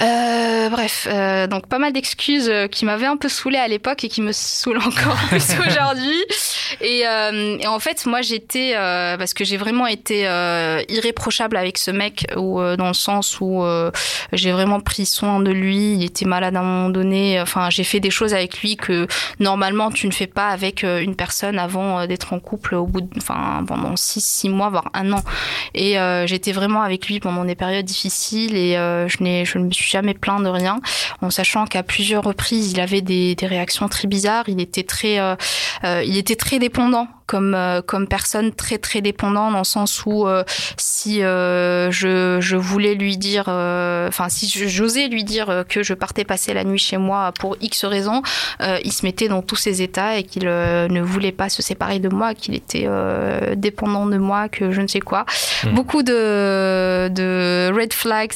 [0.00, 4.08] Euh, bref, euh, donc pas mal d'excuses qui m'avaient un peu saoulée à l'époque et
[4.08, 6.24] qui me saoulent encore plus aujourd'hui.
[6.80, 11.56] Et, euh, et en fait, moi j'étais euh, parce que j'ai vraiment été euh, irréprochable
[11.56, 13.90] avec ce mec, ou euh, dans le sens où euh,
[14.32, 15.94] j'ai vraiment pris soin de lui.
[15.94, 17.40] Il était malade à un moment donné.
[17.40, 19.06] Enfin, j'ai fait des choses avec lui que
[19.38, 23.00] normalement tu ne fais pas avec euh, une personne avant d'être en couple au bout,
[23.00, 25.22] de, enfin pendant six six mois voire un an.
[25.74, 25.96] Et
[26.26, 29.90] j'étais vraiment avec lui pendant des périodes difficiles et je n'ai je ne me suis
[29.90, 30.80] jamais plaint de rien,
[31.22, 34.44] en sachant qu'à plusieurs reprises il avait des, des réactions très bizarres.
[34.48, 35.18] Il était très
[35.84, 37.56] il était très dépendant comme
[37.86, 40.26] comme personne très très dépendant dans le sens où
[40.76, 46.52] si je, je voulais lui dire, enfin si j'osais lui dire que je partais passer
[46.54, 48.22] la nuit chez moi pour X raisons,
[48.60, 52.08] il se mettait dans tous ses états et qu'il ne voulait pas se séparer de
[52.08, 52.88] moi, qu'il était
[53.54, 55.24] dépendant de moi, que je ne sais quoi.
[55.62, 55.74] Hmm.
[55.74, 58.32] Beaucoup de, de red flags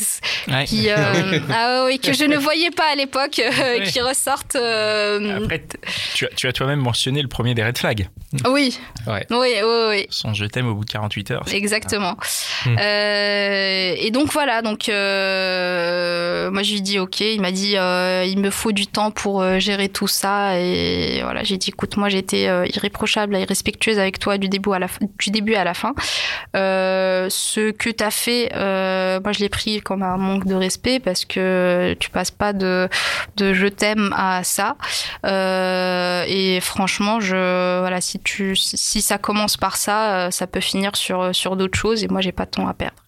[0.67, 0.89] qui,
[1.51, 3.43] ah oui, que je ne voyais pas à l'époque,
[3.87, 4.55] qui ressortent.
[4.55, 5.65] Après,
[6.15, 8.09] tu as, tu as toi-même mentionné le premier des red flags.
[8.47, 8.79] Oui.
[9.07, 9.27] Ouais.
[9.31, 10.07] Oui, oui, oui.
[10.11, 11.45] Son je t'aime au bout de 48 heures.
[11.53, 12.17] Exactement.
[12.65, 12.77] Hmm.
[12.79, 18.25] Euh, et donc voilà, donc euh, moi je lui dis ok, il m'a dit euh,
[18.27, 22.09] il me faut du temps pour gérer tout ça et voilà, j'ai dit écoute, moi
[22.09, 25.95] j'étais irréprochable, irrespectueuse avec toi du début à la, du début à la fin.
[26.55, 31.25] ce que tu as fait, moi je l'ai pris comme un manque de respect parce
[31.25, 32.89] que tu passes pas de,
[33.37, 34.77] de je t'aime à ça.
[35.25, 41.35] et franchement, je voilà, si tu si ça commence par ça, ça peut finir sur
[41.35, 43.04] sur d'autres choses et moi j'ai pas de temps à perdre.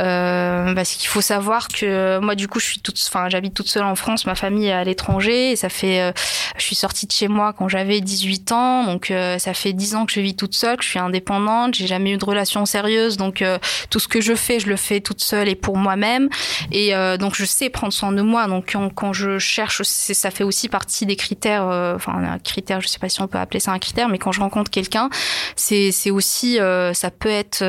[0.00, 3.68] Euh, parce qu'il faut savoir que moi du coup je suis toute enfin j'habite toute
[3.68, 4.24] seule en France.
[4.24, 6.12] Ma famille est à l'étranger et ça fait euh,
[6.56, 8.84] je suis sortie de chez moi quand j'avais 18 ans.
[8.84, 11.74] Donc euh, ça fait 10 ans que je vis toute seule que je suis indépendante.
[11.74, 13.16] J'ai jamais eu de relation sérieuse.
[13.16, 13.58] Donc euh,
[13.90, 16.28] tout ce que je fais je le fais toute seule et pour moi-même.
[16.70, 18.46] Et donc je sais prendre soin de moi.
[18.46, 22.88] Donc quand, quand je cherche ça fait aussi partie des critères enfin un critère je
[22.88, 25.10] sais pas si on peut appeler ça un critère mais quand je rencontre quelqu'un
[25.56, 26.58] c'est aussi
[26.92, 27.64] ça peut être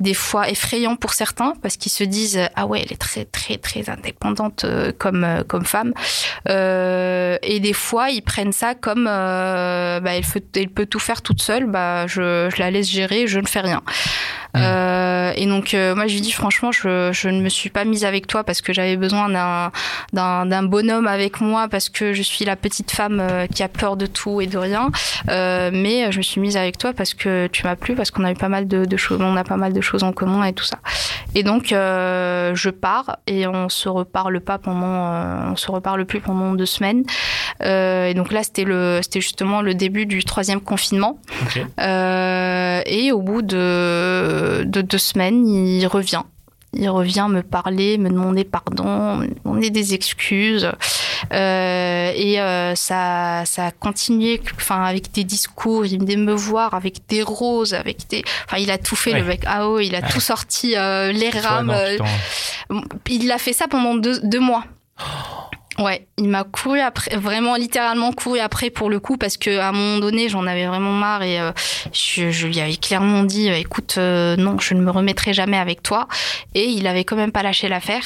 [0.00, 3.56] des fois effrayant pour certains parce qu'ils se disent ah ouais elle est très très
[3.56, 5.92] très indépendante euh, comme euh, comme femme.
[6.48, 11.22] Euh, et des fois ils prennent ça comme bah, elle, peut, elle, peut, tout faire
[11.22, 11.66] toute seule.
[11.66, 13.82] Bah je, je la laisse gérer je ne fais rien
[14.56, 17.84] euh, et donc euh, moi je lui dis franchement je, je ne me suis pas
[17.84, 19.70] mise avec toi parce que j'avais besoin d'un,
[20.12, 23.96] d'un, bonhomme avec moi parce que je suis la petite femme euh, qui a peur
[23.96, 24.90] de tout et de rien.
[25.28, 28.30] mais je me suis mise avec toi parce que tu m'as plu, parce qu'on a
[28.32, 30.52] eu pas mal de, de, choses, on a pas mal de choses en commun et
[30.52, 30.78] tout ça.
[31.34, 36.54] Et donc je pars et on se reparle pas pendant, on se reparle plus pendant
[36.54, 37.04] deux semaines.
[37.62, 41.18] et donc là c'était le, c'était justement le début du troisième confinement.
[41.78, 46.22] et au bout de de deux semaines, il revient.
[46.72, 50.70] Il revient me parler, me demander pardon, me demander des excuses.
[51.32, 55.84] Euh, et euh, ça, ça a continué enfin, avec des discours.
[55.84, 58.22] Il venait me voir avec des roses, avec des.
[58.46, 59.42] Enfin, il a tout fait, le mec.
[59.46, 61.74] Ah il a tout sorti, euh, les rames.
[63.08, 64.64] il a fait ça pendant deux, deux mois.
[65.80, 69.68] Ouais, il m'a couru après, vraiment littéralement couru après pour le coup parce que à
[69.68, 71.52] un moment donné j'en avais vraiment marre et euh,
[71.90, 75.82] je, lui avais clairement dit euh, écoute euh, non je ne me remettrai jamais avec
[75.82, 76.06] toi
[76.54, 78.02] et il avait quand même pas lâché l'affaire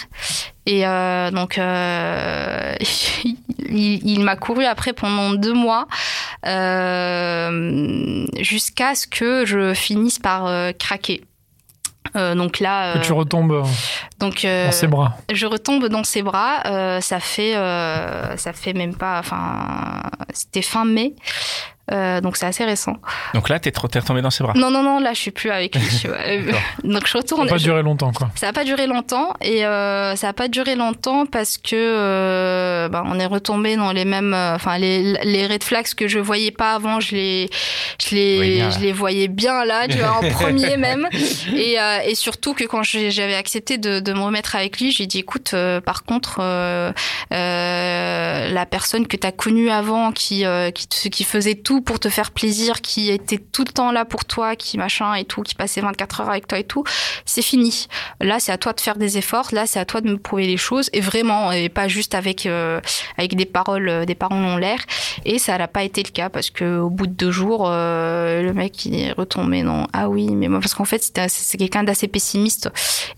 [0.67, 0.83] et
[1.33, 1.57] donc
[2.79, 3.37] il,
[4.09, 5.89] il m'a couru après pendant deux mois
[8.41, 11.25] jusqu'à ce que je finisse par craquer.
[12.17, 13.65] Euh, donc là, tu retombes
[14.21, 15.17] donc, dans ses bras.
[15.33, 17.01] Je retombe dans ses bras.
[17.01, 19.19] ça fait, ça fait même pas.
[19.19, 20.03] Enfin,
[20.33, 21.15] c'était fin mai.
[21.93, 22.97] Euh, donc c'est assez récent.
[23.35, 25.77] Donc là, t'es retombé dans ses bras Non, non, non, là je suis plus avec
[25.77, 25.83] lui.
[26.85, 27.41] donc je retourne.
[27.41, 28.31] Ça n'a pas duré longtemps, quoi.
[28.37, 32.89] Ça n'a pas duré longtemps et euh, ça n'a pas duré longtemps parce que euh,
[32.89, 36.19] bah, on est retombé dans les mêmes, euh, enfin les, les red flags que je
[36.19, 37.51] voyais pas avant, je les,
[38.09, 41.09] je les, je les voyais bien là, tu vois, en premier même.
[41.55, 45.07] Et, euh, et surtout que quand j'avais accepté de, de, me remettre avec lui, j'ai
[45.07, 46.41] dit écoute, euh, par contre,
[47.31, 50.45] la personne que tu as connue avant, qui,
[50.75, 54.25] qui, qui faisait tout pour te faire plaisir, qui était tout le temps là pour
[54.25, 56.85] toi, qui machin et tout, qui passait 24 heures avec toi et tout,
[57.25, 57.87] c'est fini.
[58.21, 59.49] Là, c'est à toi de faire des efforts.
[59.53, 62.47] Là, c'est à toi de me prouver les choses et vraiment, et pas juste avec
[62.47, 62.81] euh,
[63.17, 64.79] avec des paroles, euh, des paroles en l'air.
[65.25, 68.43] Et ça n'a pas été le cas parce que au bout de deux jours, euh,
[68.43, 69.87] le mec il est retombé non.
[69.93, 72.71] Ah oui, mais moi parce qu'en fait c'est quelqu'un d'assez pessimiste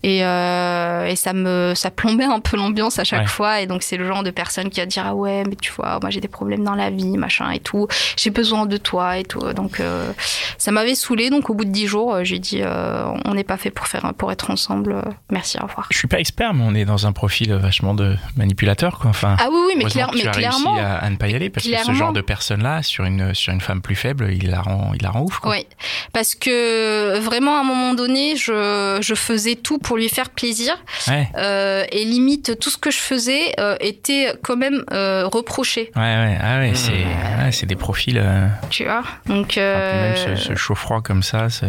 [0.03, 3.97] et et ça me ça plombait un peu l'ambiance à chaque fois et donc c'est
[3.97, 6.27] le genre de personne qui va dire ah ouais mais tu vois moi j'ai des
[6.27, 7.87] problèmes dans la vie machin et tout.
[8.15, 9.53] J'ai besoin de toi et tout.
[9.53, 10.11] Donc euh,
[10.57, 11.29] ça m'avait saoulé.
[11.29, 13.87] Donc au bout de dix jours, euh, j'ai dit euh, on n'est pas fait pour
[13.87, 15.01] faire pour être ensemble.
[15.31, 15.87] merci, au revoir.
[15.91, 19.09] Je suis pas expert, mais on est dans un profil vachement de manipulateur, quoi.
[19.09, 19.35] Enfin.
[19.39, 20.73] Ah oui, oui, mais, clair, mais tu as clairement.
[20.73, 23.53] Réussi à, ne pas y aller parce que ce genre de personne-là, sur une sur
[23.53, 25.39] une femme plus faible, il la rend il la rend ouf.
[25.39, 25.51] Quoi.
[25.51, 25.65] Oui,
[26.13, 30.77] parce que vraiment à un moment donné, je je faisais tout pour lui faire plaisir.
[31.07, 35.91] et limite tout ce que je faisais était quand même reproché.
[35.95, 37.51] Ouais, ouais, ah ouais, c'est mmh.
[37.51, 38.21] c'est des profils.
[38.69, 39.03] Tu vois?
[39.25, 39.57] Donc.
[39.57, 40.25] Euh...
[40.25, 41.67] Même ce, chaud-froid comme ça, c'est.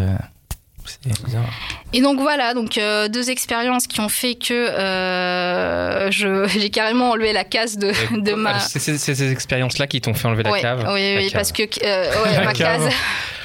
[1.93, 7.33] Et donc voilà, donc euh, deux expériences qui ont fait que euh, j'ai carrément enlevé
[7.33, 8.59] la case de, de ma.
[8.61, 10.87] C'est ces expériences-là qui t'ont fait enlever la cave.
[10.93, 12.89] Oui, oui, parce que euh, ouais, ma case.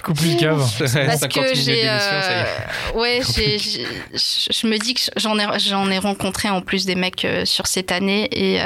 [0.03, 0.59] Coup plus cave.
[0.79, 2.43] Parce que j'ai, euh,
[2.93, 7.25] ouais, j'ai, je me dis que j'en ai, j'en ai rencontré en plus des mecs
[7.45, 8.59] sur cette année et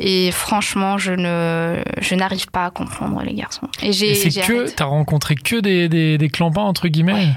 [0.00, 3.68] et franchement, je ne, je n'arrive pas à comprendre les garçons.
[3.84, 7.28] Et j'ai, c'est que t'as rencontré que des des, des clampins entre guillemets.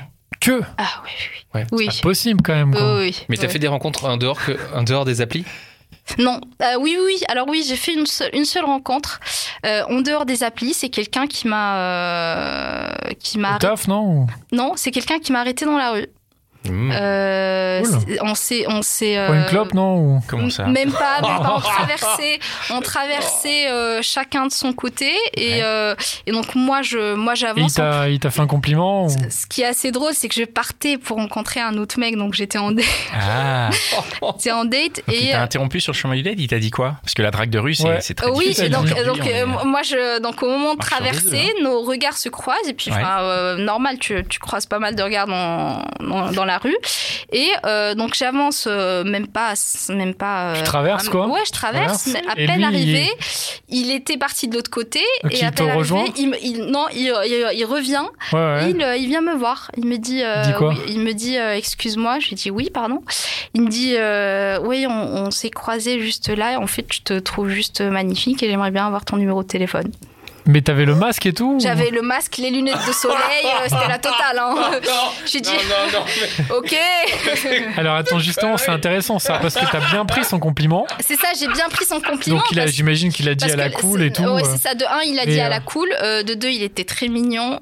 [0.46, 1.60] Que Ah oui, oui.
[1.60, 1.68] Ouais.
[1.72, 1.88] Oui.
[1.90, 2.72] C'est pas possible quand même.
[2.72, 2.98] Quoi.
[2.98, 3.54] Oui, oui, Mais t'as oui.
[3.54, 5.44] fait des rencontres en dehors, que, en dehors des applis?
[6.20, 7.20] Non, euh, oui, oui.
[7.30, 9.20] Alors oui, j'ai fait une seule, une seule rencontre
[9.66, 10.76] euh, en dehors des applis.
[10.76, 13.58] C'est quelqu'un qui m'a, euh, qui m'a.
[13.58, 16.08] Taf, non Non, c'est quelqu'un qui m'a arrêté dans la rue.
[16.70, 16.92] Mmh.
[16.92, 17.82] Euh,
[18.22, 19.22] on s'est, on s'est.
[19.26, 21.54] Pour une euh, clope, non Ou- Comment ça Même pas, même pas.
[21.58, 22.40] On traversait,
[22.72, 25.60] on traversait euh, chacun de son côté et, Ouais.
[25.64, 25.96] euh,
[26.26, 27.80] et donc moi je, moi il j'avance.
[28.10, 30.98] il t'a fait un compliment ou- Ce qui est assez drôle, c'est que je partais
[30.98, 33.70] pour rencontrer un autre mec, donc j'étais en, date- Ah,
[34.38, 36.60] j'étais en date donc il et t'a interrompu sur le chemin du date, il t'a
[36.60, 36.96] dit quoi?
[37.04, 38.00] Parce que la drague de rue, c'est Ouais.
[38.00, 38.66] très oui, difficile.
[38.66, 42.30] et donc, est- euh, moi, je, donc au moment de traverser, œufs, nos regards se
[42.30, 42.98] croisent et puis, Ouais.
[43.04, 46.76] euh, normal, tu, tu croises pas mal de regards dans, dans, dans la rue.
[47.32, 49.54] Et euh, donc j'avance, euh, même pas,
[49.90, 50.54] même pas.
[50.56, 52.04] Tu euh, traverses, à- quoi Ouais, je traverse.
[52.04, 52.26] Traverses.
[52.26, 53.10] mais à peine lui, arrivé,
[53.70, 53.92] il...
[53.92, 58.04] était parti de l'autre côté Donc et il à arrivé, rejoint il, non, il, revient.
[58.34, 58.72] Ouais, ouais.
[58.72, 59.72] Il, euh, il vient me voir.
[59.78, 60.24] Il me dit,
[60.58, 62.20] quoi oui, il me dit, excuse-moi.
[62.20, 63.02] Je lui dis oui, pardon.
[63.54, 63.96] Il me dit,
[64.68, 66.54] oui, on, on s'est croisés juste là.
[66.54, 69.48] Et en fait, je te trouve juste magnifique et j'aimerais bien avoir ton numéro de
[69.48, 69.92] téléphone.
[70.48, 73.64] Mais t'avais le masque et tout ou- J'avais le masque, les lunettes de soleil, euh,
[73.64, 74.38] c'était la totale.
[74.40, 74.56] Hein.
[75.26, 76.56] J'ai dit, non, non.
[76.58, 76.76] ok.
[77.78, 80.86] Alors attends, justement, c'est intéressant ça, parce que t'as bien pris son compliment.
[81.00, 82.38] C'est ça, j'ai bien pris son compliment.
[82.38, 84.24] Donc j'imagine qu'il a dit à la cool et tout.
[84.24, 84.46] Ouais, euh.
[84.52, 84.76] c'est ça.
[84.76, 85.90] De un, il a dit à euh, la cool.
[86.02, 87.52] Euh, de deux, il était très mignon.
[87.56, 87.60] De-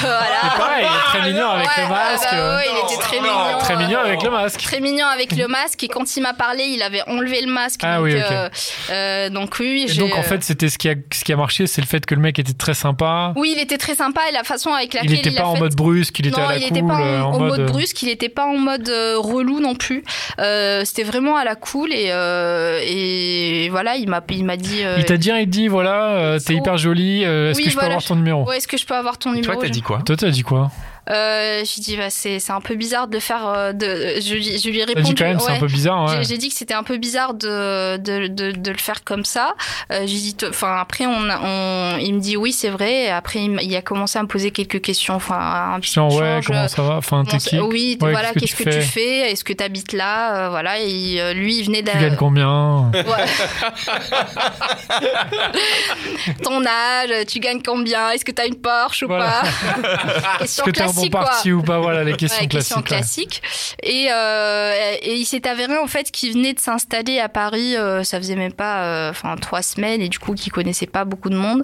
[0.00, 0.56] voilà.
[0.56, 2.28] Pareil, il est très mignon avec Ouais, le masque.
[2.32, 3.58] bah ouais, il était très mignon.
[3.58, 4.60] Très mignon avec le masque.
[4.60, 7.80] Très mignon avec le masque et quand il m'a parlé, il avait enlevé le masque.
[7.82, 8.24] Ah donc, oui, ok.
[8.30, 8.48] euh,
[8.90, 11.32] euh, donc oui, oui, Et j'ai, donc en fait, c'était ce qui a ce qui
[11.32, 13.32] a marché, c'est le fait que le mec était très sympa.
[13.36, 15.54] oui, il était très sympa et la façon avec laquelle Il était pas a en
[15.54, 17.32] fait- mode brusque, il était non, à la il cool, était pas en, euh, en
[17.34, 17.60] en mode, mode.
[17.60, 20.04] euh, brusque, il était pas en mode euh, relou non plus.
[20.38, 24.82] Euh, C'était vraiment à la cool et, euh, et voilà, il m'a il m'a dit.
[24.84, 27.76] euh, Il t'a direct dit voilà, euh, t'es hyper jolie, euh, est-ce Oui, que je
[27.76, 28.44] peux avoir ton numéro?
[28.48, 30.00] Ouais, est-ce que je peux avoir ton numéro toi, t'as dit quoi?
[30.04, 30.70] Toi, t'as dit quoi?
[31.08, 33.46] Euh, J'ai dit, bah, c'est c'est un peu bizarre de faire.
[33.48, 35.04] euh, De, je, lui- je lui ai T'as répondu.
[35.06, 35.60] dit quand même, c'est un ouais.
[35.60, 36.08] peu bizarre.
[36.08, 36.24] J'ai- Ouais.
[36.24, 39.54] J'ai dit que c'était un peu bizarre de, de, de, de le faire comme ça.
[39.92, 43.04] Euh, j'ai dit, enfin après on, on, il me dit oui c'est vrai.
[43.04, 45.14] Et après il, a commencé à me poser quelques questions.
[45.14, 46.96] Enfin un petit Genre, ouais, comment ça va?
[46.96, 47.58] Enfin, t'es qui?
[47.58, 49.30] Oui, Ouais, voilà, qu'est-ce qu'est-ce que tu tu fais?
[49.32, 50.46] Est-ce que tu habites là?
[50.46, 52.90] Euh, Voilà, et euh, lui, il venait Tu d'a- gagnes combien?
[52.92, 53.02] Ouais.
[56.42, 58.10] Ton âge, tu gagnes combien?
[58.10, 59.42] Est-ce que tu as une Porsche ou Voilà.
[59.42, 60.38] pas?
[60.40, 61.20] Question que t'es un bon classique, quoi.
[61.24, 62.84] parti ou pas Voilà les questions Ouais, classiques.
[62.84, 63.42] classique.
[63.82, 67.76] Et, euh, et il s'est avéré en fait qu'il venait de s'installer à Paris.
[67.76, 71.30] euh, ça faisait même pas, euh, trois semaines, et du coup qu'il connaissait pas beaucoup
[71.30, 71.62] de monde.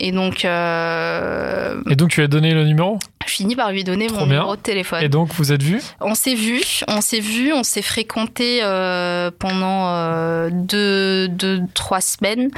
[0.00, 2.98] Et donc, Et donc tu lui as donné le numéro?
[3.26, 4.36] je finis par lui donner Trop mon bien.
[4.36, 5.02] numéro de téléphone.
[5.02, 5.82] Et donc vous êtes vus?
[6.00, 12.48] On s'est vu, on s'est vu, on s'est fréquenté euh, pendant deux, deux, trois semaines.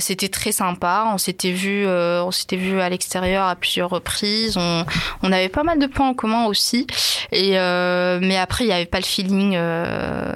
[0.00, 1.10] C'était très sympa.
[1.12, 4.56] On s'était vu, euh, on s'était vu à l'extérieur à plusieurs reprises.
[4.56, 4.84] On,
[5.24, 6.86] on avait pas mal de points en commun aussi.
[7.32, 9.54] Et euh, mais après, il n'y avait pas le feeling.
[9.56, 10.32] euh,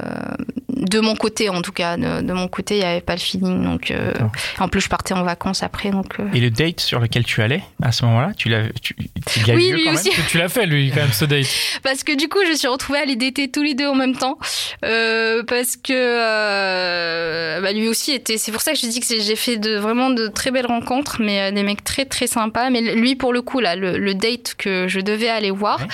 [0.68, 3.20] de mon côté, en tout cas, de, de mon côté, il n'y avait pas le
[3.20, 3.62] feeling.
[3.62, 4.12] Donc, euh,
[4.58, 5.90] en plus, je partais en vacances après.
[5.90, 8.96] Donc, euh, Et le date sur lequel tu allais à ce moment-là, tu l'as, tu,
[9.36, 10.08] il a Oui, eu lieu lui quand aussi.
[10.10, 11.46] même Tu l'as fait lui quand même ce date.
[11.82, 14.16] Parce que du coup, je suis retrouvée à les dater tous les deux en même
[14.16, 14.38] temps.
[14.84, 18.38] Euh, parce que euh, bah, lui aussi était.
[18.38, 21.18] C'est pour ça que je dis que j'ai fait de, vraiment de très belles rencontres,
[21.20, 22.70] mais euh, des mecs très très sympas.
[22.70, 25.86] Mais lui, pour le coup, là, le, le date que je devais aller voir, Ouais.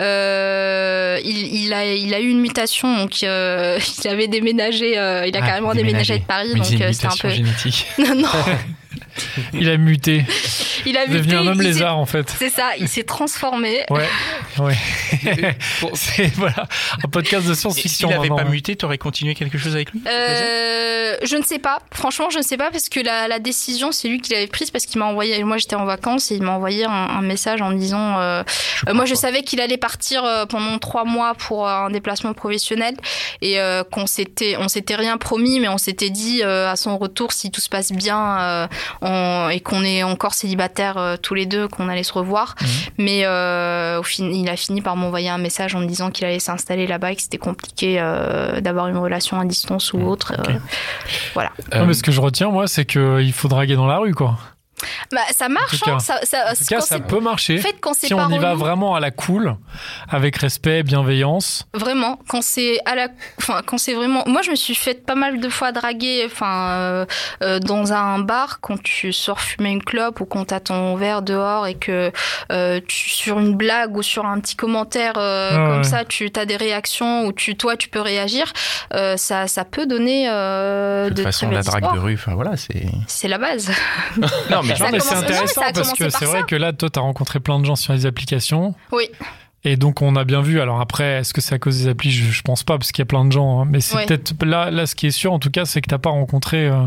[0.00, 2.94] euh, il, il a, il a eu une mutation.
[2.98, 4.98] Donc, euh, il avait déménagé.
[4.98, 6.50] euh, il a Ah, carrément déménagé de Paris.
[6.52, 7.30] Mais donc, euh, c'était un peu.
[7.30, 7.86] génétiques.
[7.98, 8.28] non, non,
[9.52, 10.24] Il a muté,
[10.86, 12.34] il a devenu un homme lézard en fait.
[12.38, 13.84] C'est ça, il s'est transformé.
[13.90, 14.08] Ouais,
[14.58, 14.76] ouais.
[15.80, 16.66] Pour- C'est voilà
[17.04, 18.08] un podcast de science-fiction.
[18.08, 18.44] S'il n'avait pas ouais.
[18.50, 21.78] muté, t'aurais continué quelque chose avec lui Euh, je ne sais pas.
[21.92, 24.70] Franchement, je ne sais pas parce que la, la décision, c'est lui qui l'avait prise
[24.70, 25.42] parce qu'il m'a envoyé.
[25.44, 28.18] Moi, j'étais en vacances et il m'a envoyé un, un message en me disant.
[28.20, 28.42] euh,
[28.88, 32.94] euh, moi, je savais qu'il allait partir pendant trois mois pour un déplacement professionnel
[33.40, 36.96] et euh, qu'on s'était, on s'était rien promis, mais on s'était dit euh, à son
[36.98, 38.66] retour, si tout se passe bien euh,
[39.02, 42.54] on- et qu'on est encore célibataires euh, tous les deux, qu'on allait se revoir.
[42.60, 42.68] Mhm.
[42.98, 46.24] Mais euh, au fin, il a fini par m'envoyer un message en me disant qu'il
[46.26, 50.32] allait s'installer là-bas et que c'était compliqué euh, d'avoir une relation à distance ou autre.
[50.38, 50.48] ok.
[50.48, 50.52] euh,
[51.34, 51.50] voilà.
[51.74, 54.38] Non, mais ce que je retiens moi, c'est qu'il faut draguer dans la rue quoi.
[55.12, 57.58] Bah, ça marche, tout hein, ça, ça, En tout cas, quand ça c'est- peut marcher.
[57.58, 59.56] En fait, quand c'est Si pas on y va vraiment à la cool,
[60.08, 61.66] avec respect, bienveillance.
[61.74, 63.08] Vraiment, quand c'est à la,
[63.38, 66.70] enfin quand c'est vraiment, moi je me suis fait pas mal de fois draguer, enfin
[66.72, 67.06] euh,
[67.42, 71.22] euh, dans un bar quand tu sors fumer une clope ou quand t'as ton verre
[71.22, 72.10] dehors et que
[72.50, 75.84] euh, tu sur une blague ou sur un petit commentaire euh, Ah comme ouais.
[75.84, 78.52] ça, tu as des réactions ou tu toi tu peux réagir,
[78.94, 82.34] euh, ça ça peut donner euh, De de toute façon, la drague de rue, enfin
[82.34, 82.86] voilà, c'est.
[83.06, 83.70] C'est la base.
[84.50, 86.44] Non, mais Ça non, mais c'est commencé- non, mais intéressant parce que c'est vrai ça.
[86.46, 88.74] que là, toi, tu as rencontré plein de gens sur les applications.
[88.92, 89.08] Oui.
[89.64, 90.60] Et donc, on a bien vu.
[90.60, 92.10] Alors après, est-ce que c'est à cause des applis?
[92.10, 93.60] Je, je pense pas, parce qu'il y a plein de gens.
[93.60, 93.64] hein.
[93.70, 94.06] Mais c'est Ouais.
[94.06, 96.66] peut-être là, là, ce qui est sûr, en tout cas, c'est que t'as pas rencontré
[96.66, 96.86] euh,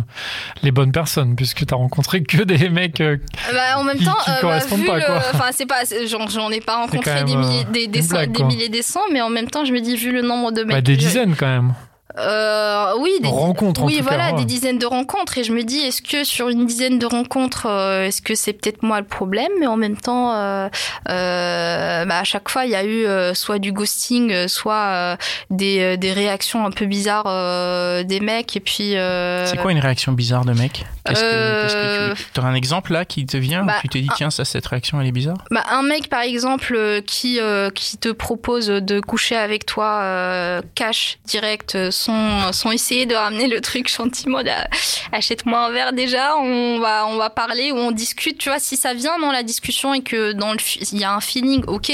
[0.61, 2.99] les bonnes personnes, puisque t'as rencontré que des mecs.
[2.99, 3.15] euh,
[3.53, 4.97] Bah, en même qui- temps, qui euh, bah, correspondent pas,
[5.33, 8.81] enfin c'est pas, j'en, ai pas rencontré des milliers, des, des, cent- des milliers, des
[8.81, 10.95] cents, mais en même temps, je me dis vu le nombre de mecs, bah, des
[10.97, 11.73] que je- dizaines quand même.
[12.17, 14.37] Euh, oui, des Rencontres, en oui, tout cas, voilà, ouais.
[14.39, 15.37] des dizaines de rencontres.
[15.37, 18.53] Et je me dis, est-ce que sur une dizaine de rencontres, euh, est-ce que c'est
[18.53, 19.51] peut-être moi le problème?
[19.59, 20.69] Mais en même temps, euh,
[21.09, 25.15] euh, bah, à chaque fois, il y a eu euh, soit du ghosting, soit euh,
[25.49, 28.55] des, des réactions un peu bizarres euh, des mecs.
[28.55, 28.95] Et puis.
[28.97, 30.85] euh, C'est quoi une réaction bizarre de mec?
[31.05, 31.75] Qu'est-ce que, qu'est-ce
[32.15, 34.31] que tu as un exemple là qui te vient Bah, où tu te dis tiens
[34.31, 35.37] ça cette réaction elle est bizarre?
[35.51, 40.61] Bah, un mec, par exemple, qui, euh, qui te propose de coucher avec toi euh,
[40.73, 44.39] cash, direct, sans, sans essayer de ramener le truc gentiment,
[45.11, 48.77] achète-moi un verre déjà, on va, on va parler ou on discute, tu vois, si
[48.77, 50.59] ça vient dans la discussion et que dans le,
[50.91, 51.91] il y a un feeling, ok,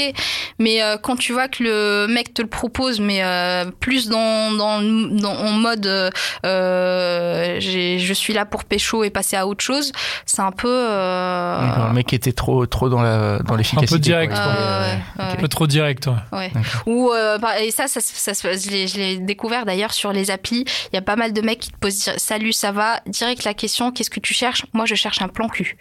[0.58, 4.52] mais euh, quand tu vois que le mec te le propose, mais euh, plus dans,
[4.52, 6.10] dans, dans, en mode, euh,
[6.44, 9.92] euh, j'ai- je suis là pour pécho et passer à autre chose,
[10.26, 10.68] c'est un peu...
[10.68, 13.98] euh, Le mec était trop trop dans la dans l'efficacité.
[13.98, 14.42] direct, quoi.
[14.42, 15.24] Euh, ouais.
[15.32, 16.08] Un peu trop direct.
[16.32, 16.50] ouais.
[16.86, 19.92] Ou euh, par- et ça, ça, se- ça, se- je l'ai- je l'ai découvert d'ailleurs
[19.92, 20.64] sur les applis.
[20.92, 23.00] Il y a pas mal de mecs qui te posent salut, ça va?
[23.06, 24.64] Direct la question, qu'est-ce que tu cherches?
[24.72, 25.76] Moi, je cherche un plan cul.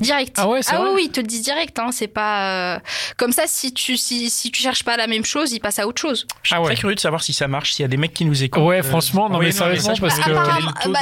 [0.00, 0.36] Direct.
[0.38, 1.78] Ah ouais, c'est ah vrai oui, oui, ils te le disent direct.
[1.78, 2.78] Hein, c'est pas euh,
[3.18, 3.42] comme ça.
[3.46, 6.26] Si tu si, si tu cherches pas la même chose, ils passent à autre chose.
[6.42, 6.66] Je suis Ah ouais.
[6.68, 8.62] très curieux de savoir si ça marche, s'il y a des mecs qui nous écoutent.
[8.62, 10.42] Ouais, Euh, franchement, non, mais envoyez-nous un sérieusement, parce que- le bah,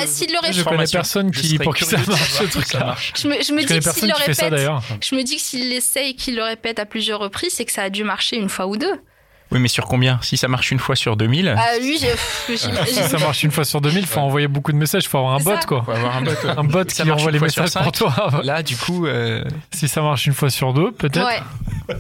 [0.07, 2.97] de- l'aurait Je connais personne qui, pour qui ça marche, ce truc-là.
[3.15, 4.59] Je me, je me Je dis connais que s'il personne le qui fait ça répète,
[4.59, 4.83] d'ailleurs.
[5.01, 7.73] je me dis que s'il l'essaye et qu'il le répète à plusieurs reprises, c'est que
[7.73, 8.95] ça a dû marcher une fois ou deux.
[9.55, 13.03] Oui, mais sur combien Si ça marche une fois sur 2000, Ah, lui, j'ai- Si
[13.03, 15.55] ça marche une fois sur 2000, faut envoyer beaucoup de messages, faut avoir un bot
[15.67, 15.83] quoi.
[15.85, 16.31] faut avoir un bot.
[16.57, 18.41] Un bot Ça qui envoie les messages pour toi.
[18.43, 21.25] Là, du coup, euh, Si ça marche une fois sur deux, peut-être.
[21.25, 21.41] ouais.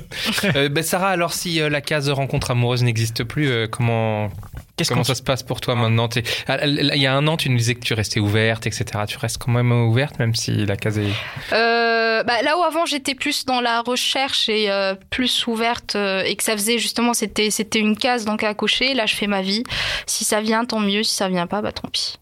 [0.56, 4.30] Euh, ben, Sarah, alors si euh, la case rencontre amoureuse n'existe plus, euh, comment,
[4.76, 7.26] qu'est-ce comment qu'on ça se passe pour toi maintenant T'es- ah, Il y a un
[7.26, 8.84] an, tu nous disais que tu restais ouverte, etc.
[9.06, 11.12] Tu restes quand même ouverte, même si la case est.
[11.52, 16.22] Euh, bah, là où avant j'étais plus dans la recherche et euh, plus ouverte euh,
[16.24, 18.94] et que ça faisait justement c'était c'était une case donc à cocher.
[18.94, 19.62] Là je fais ma vie.
[20.06, 21.02] Si ça vient tant mieux.
[21.02, 22.16] Si ça vient pas bah tant pis.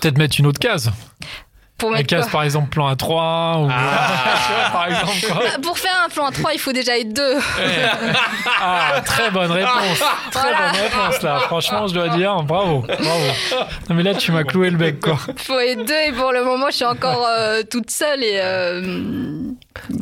[0.00, 0.90] Peut-être mettre une autre case.
[1.78, 5.44] Pour mettre case quoi par exemple plan A3 ou Tu vois, par exemple quoi.
[5.44, 7.38] Bah, Pour faire un plan à 3 il faut déjà être deux.
[8.60, 10.02] Ah, très bonne réponse.
[10.32, 10.72] Très Voilà.
[10.72, 11.38] bonne réponse là.
[11.40, 13.64] Franchement, je dois dire bravo, bravo.
[13.88, 15.18] Non mais là tu m'as cloué le bec quoi.
[15.28, 18.38] Il faut être deux et pour le moment je suis encore euh, toute seule et
[18.42, 19.40] euh,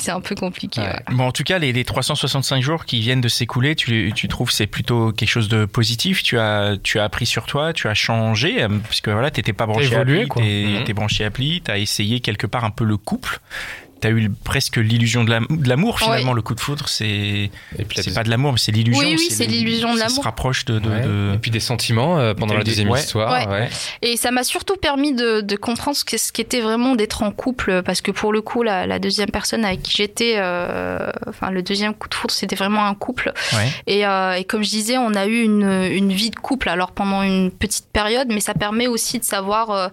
[0.01, 0.81] c'est un peu compliqué.
[0.81, 0.87] Ouais.
[0.89, 1.03] ouais.
[1.13, 4.51] Bon, en tout cas, les, les 365 jours qui viennent de s'écouler, tu, tu trouves
[4.51, 6.23] c'est plutôt quelque chose de positif?
[6.23, 9.67] Tu as, tu as appris sur toi, tu as changé, euh, puisque voilà, t'étais pas
[9.67, 10.43] branché évolué, appli, quoi.
[10.43, 10.85] t'es Mhm.
[10.85, 13.41] t'es branché appli, t'as essayé quelque part un peu le couple.
[14.01, 16.35] T'as eu presque l'illusion de l'am- de l'amour finalement.
[16.35, 17.51] Le coup de foudre, c'est
[17.95, 19.01] c'est pas de l'amour, mais c'est l'illusion.
[19.03, 20.19] Oui, oui, c'est l'illusion de Ça l'amour.
[20.19, 20.79] se rapproche de.
[20.79, 21.01] de, Ouais.
[21.03, 23.01] de- Et puis des sentiments euh, pendant la deuxième ouais.
[23.01, 23.33] histoire.
[23.33, 23.47] Ouais.
[23.49, 23.69] ouais.
[24.03, 28.01] Et ça m'a surtout permis de, de comprendre ce qu'était vraiment d'être en couple, parce
[28.03, 31.95] que pour le coup, la, la deuxième personne avec qui j'étais, euh, enfin le deuxième
[31.95, 33.33] coup de foudre, c'était vraiment un couple.
[33.55, 33.69] Ouais.
[33.87, 36.93] Et, euh, et comme je disais, on a eu une, une vie de couple, alors
[36.93, 39.89] pendant une petite période, mais ça permet aussi de savoir euh,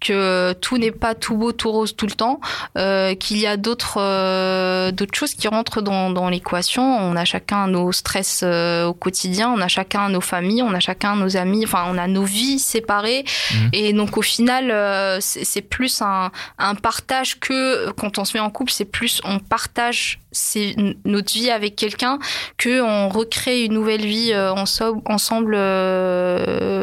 [0.00, 2.40] que tout n'est pas tout beau, tout rose tout le temps,
[2.76, 6.82] euh, qu'il y a d'autres euh, d'autres choses qui rentrent dans, dans l'équation.
[6.82, 10.80] On a chacun nos stress euh, au quotidien, on a chacun nos familles, on a
[10.80, 13.24] chacun nos amis, enfin on a nos vies séparées.
[13.52, 13.70] Mhm.
[13.72, 18.36] Et donc au final, euh, c'est c'est plus un, un partage que quand on se
[18.36, 20.74] met en couple, c'est plus on partage c'est
[21.04, 22.18] notre vie avec quelqu'un
[22.58, 26.82] que on recrée une nouvelle vie euh, ensemble, ensemble euh,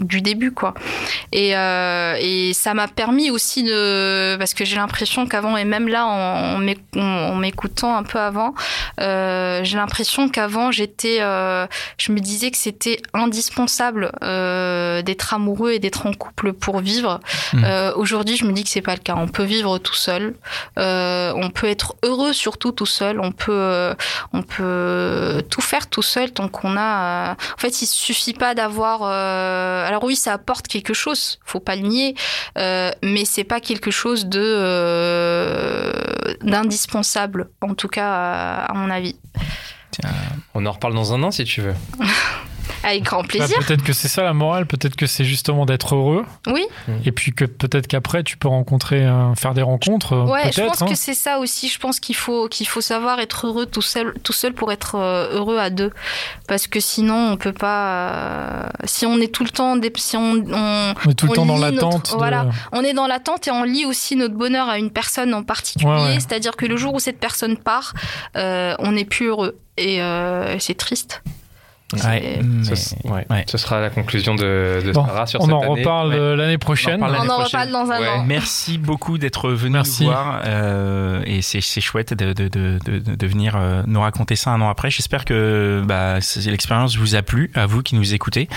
[0.00, 0.74] du début quoi.
[1.32, 5.88] Et, euh, et ça m'a permis aussi de parce que j'ai l'impression qu'avant et même
[5.88, 8.54] là en, en m'éc- en m'écoutant un peu avant,
[9.00, 11.66] euh, j'ai l'impression qu'avant j'étais, euh,
[11.98, 17.20] je me disais que c'était indispensable euh, d'être amoureux et d'être en couple pour vivre.
[17.54, 19.14] Euh, Aujourd'hui, je me dis que c'est pas le cas.
[19.16, 20.34] On peut vivre tout seul.
[20.78, 23.20] Euh, on peut être heureux surtout tout tout seul.
[23.20, 23.94] On peut,
[24.32, 27.32] on peut tout faire tout seul tant qu'on a.
[27.32, 29.02] En fait, il suffit pas d'avoir.
[29.02, 31.38] Alors oui, ça apporte quelque chose.
[31.44, 32.14] Faut pas le nier,
[32.56, 35.92] mais c'est pas quelque chose de
[36.42, 39.16] d'indispensable, en tout cas à mon avis.
[40.54, 41.74] On en reparle dans un an si tu veux.
[42.84, 43.58] Avec grand Bah, plaisir.
[43.66, 46.24] peut-être que c'est ça la morale, peut-être que c'est justement d'être heureux.
[46.46, 46.64] Oui.
[47.04, 50.12] Et puis que peut-être qu'après tu peux rencontrer, euh, faire des rencontres.
[50.14, 50.86] euh, Ouais, je pense hein.
[50.86, 51.68] que c'est ça aussi.
[51.68, 54.94] Je pense qu'il faut qu'il faut savoir être heureux tout seul, tout seul pour être
[54.94, 55.90] euh, heureux à deux.
[56.46, 58.12] Parce que sinon, on peut pas.
[58.12, 61.32] euh, si on est tout le temps, des- si on, on, On est tout le
[61.32, 62.12] temps dans l'attente.
[62.12, 62.46] de- voilà.
[62.72, 65.90] on est dans l'attente et on lie aussi notre bonheur à une personne en particulier.
[65.90, 66.14] Ouais, ouais.
[66.14, 67.94] C'est-à-dire que le jour où cette personne part,
[68.36, 71.22] euh, on n'est plus heureux et euh, c'est triste.
[71.94, 73.26] Ouais, Ce, mais- ouais.
[73.30, 73.44] ouais.
[73.48, 75.80] Ce sera la conclusion de, de Bon, Sarah sur on cette en année.
[75.80, 76.16] reparle Ouais.
[76.18, 77.02] euh, l'année prochaine.
[77.02, 77.60] On en reparle On en prochaine.
[77.60, 78.08] reparle dans un Ouais.
[78.08, 78.24] an.
[78.26, 80.02] Merci beaucoup d'être venu Merci.
[80.04, 84.00] nous voir euh, et c'est c'est chouette de, de, de, de, de venir euh, nous
[84.02, 84.90] raconter ça un an après.
[84.90, 88.48] J'espère que bah, l'expérience vous a plu, à vous qui nous écoutez.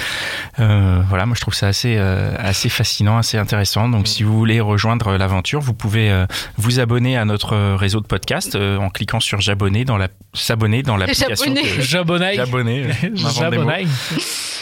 [0.59, 3.87] Euh, voilà, moi je trouve ça assez, euh, assez fascinant, assez intéressant.
[3.87, 6.25] Donc si vous voulez rejoindre l'aventure, vous pouvez euh,
[6.57, 10.83] vous abonner à notre réseau de podcast euh, en cliquant sur j'abonner dans la s'abonner
[10.83, 11.53] dans l'application.
[11.79, 12.35] J'abonner.
[12.35, 12.87] J'abonner.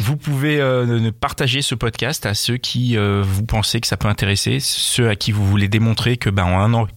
[0.01, 4.07] Vous pouvez euh, partager ce podcast à ceux qui euh, vous pensez que ça peut
[4.07, 6.87] intéresser, ceux à qui vous voulez démontrer que ben en un an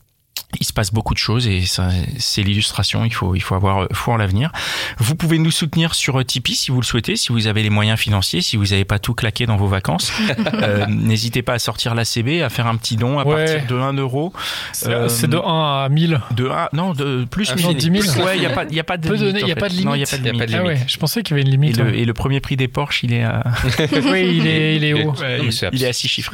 [0.60, 1.88] il se passe beaucoup de choses et ça,
[2.18, 3.04] c'est l'illustration.
[3.04, 4.50] Il faut, il faut avoir foi en l'avenir.
[4.98, 7.70] Vous pouvez nous soutenir sur euh, Tipeee si vous le souhaitez, si vous avez les
[7.70, 10.12] moyens financiers, si vous n'avez pas tout claqué dans vos vacances.
[10.62, 13.44] Euh, N'hésitez pas à sortir la CB, à faire un petit don à Ouais.
[13.46, 14.32] partir de 1 euro.
[14.72, 16.20] C'est Euh, c'est de 1 à 1000.
[16.32, 17.50] De 1, non, de plus.
[17.50, 18.24] Ah, non, 10 000.
[18.26, 19.36] Ouais, il n'y a pas, il y a pas de Peut limite.
[19.42, 19.60] il y a fait.
[19.60, 20.10] pas de Non, il n'y a limite.
[20.10, 20.60] pas de Il y a pas limite.
[20.60, 21.76] Ah ouais, je pensais qu'il y avait une Et limite.
[21.78, 23.42] le, et le premier prix des Porsche, il est à,
[24.10, 25.12] oui, il est, il est haut.
[25.12, 26.32] Ouais, Non, mais il, est à abs- 6 chiffres.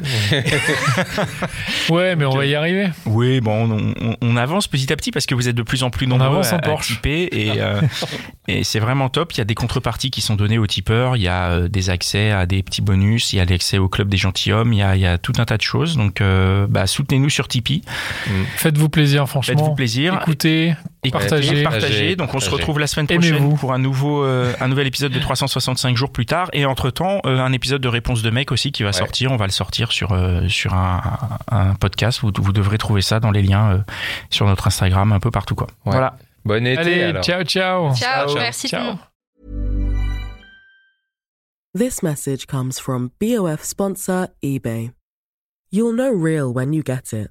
[1.91, 2.89] Ouais, mais on va y arriver.
[3.07, 5.83] Oui, bon, on, on- on avance petit à petit parce que vous êtes de plus
[5.83, 6.95] en plus nombreux avance à, en à Porsche.
[6.95, 7.81] tiper et, euh,
[8.47, 9.33] et c'est vraiment top.
[9.33, 11.91] Il y a des contreparties qui sont données aux tipeurs, il y a euh, des
[11.91, 14.83] accès à des petits bonus, il y a l'accès au club des gentilshommes, il y
[14.83, 15.97] a, il y a tout un tas de choses.
[15.97, 17.83] Donc, euh, bah, soutenez-nous sur Tipeee,
[18.57, 19.57] Faites-vous plaisir, franchement.
[19.57, 20.19] faites-vous plaisir.
[20.23, 21.63] Écoutez, Écoutez, partagez.
[21.63, 22.17] partagez.
[22.17, 25.19] Donc on se retrouve la semaine prochaine pour un nouveau euh, un nouvel épisode de
[25.21, 28.83] 365 jours plus tard et entre temps un épisode de réponse de mec aussi qui
[28.83, 29.31] va sortir.
[29.31, 31.01] On va le sortir sur euh, sur un,
[31.51, 32.21] un podcast.
[32.21, 33.79] Vous, vous devrez trouver ça dans les liens euh,
[34.31, 35.69] sur notre Instagram un peu partout quoi.
[35.87, 35.93] Ouais.
[35.93, 36.17] Voilà.
[36.45, 37.23] Bon été Allez, alors.
[37.25, 37.95] ciao, ciao.
[37.95, 38.37] Ciao, Ciao.
[38.37, 38.97] merci Ciao.
[41.75, 44.91] This message comes from BOF sponsor eBay.
[45.71, 47.31] You'll know real when you get it.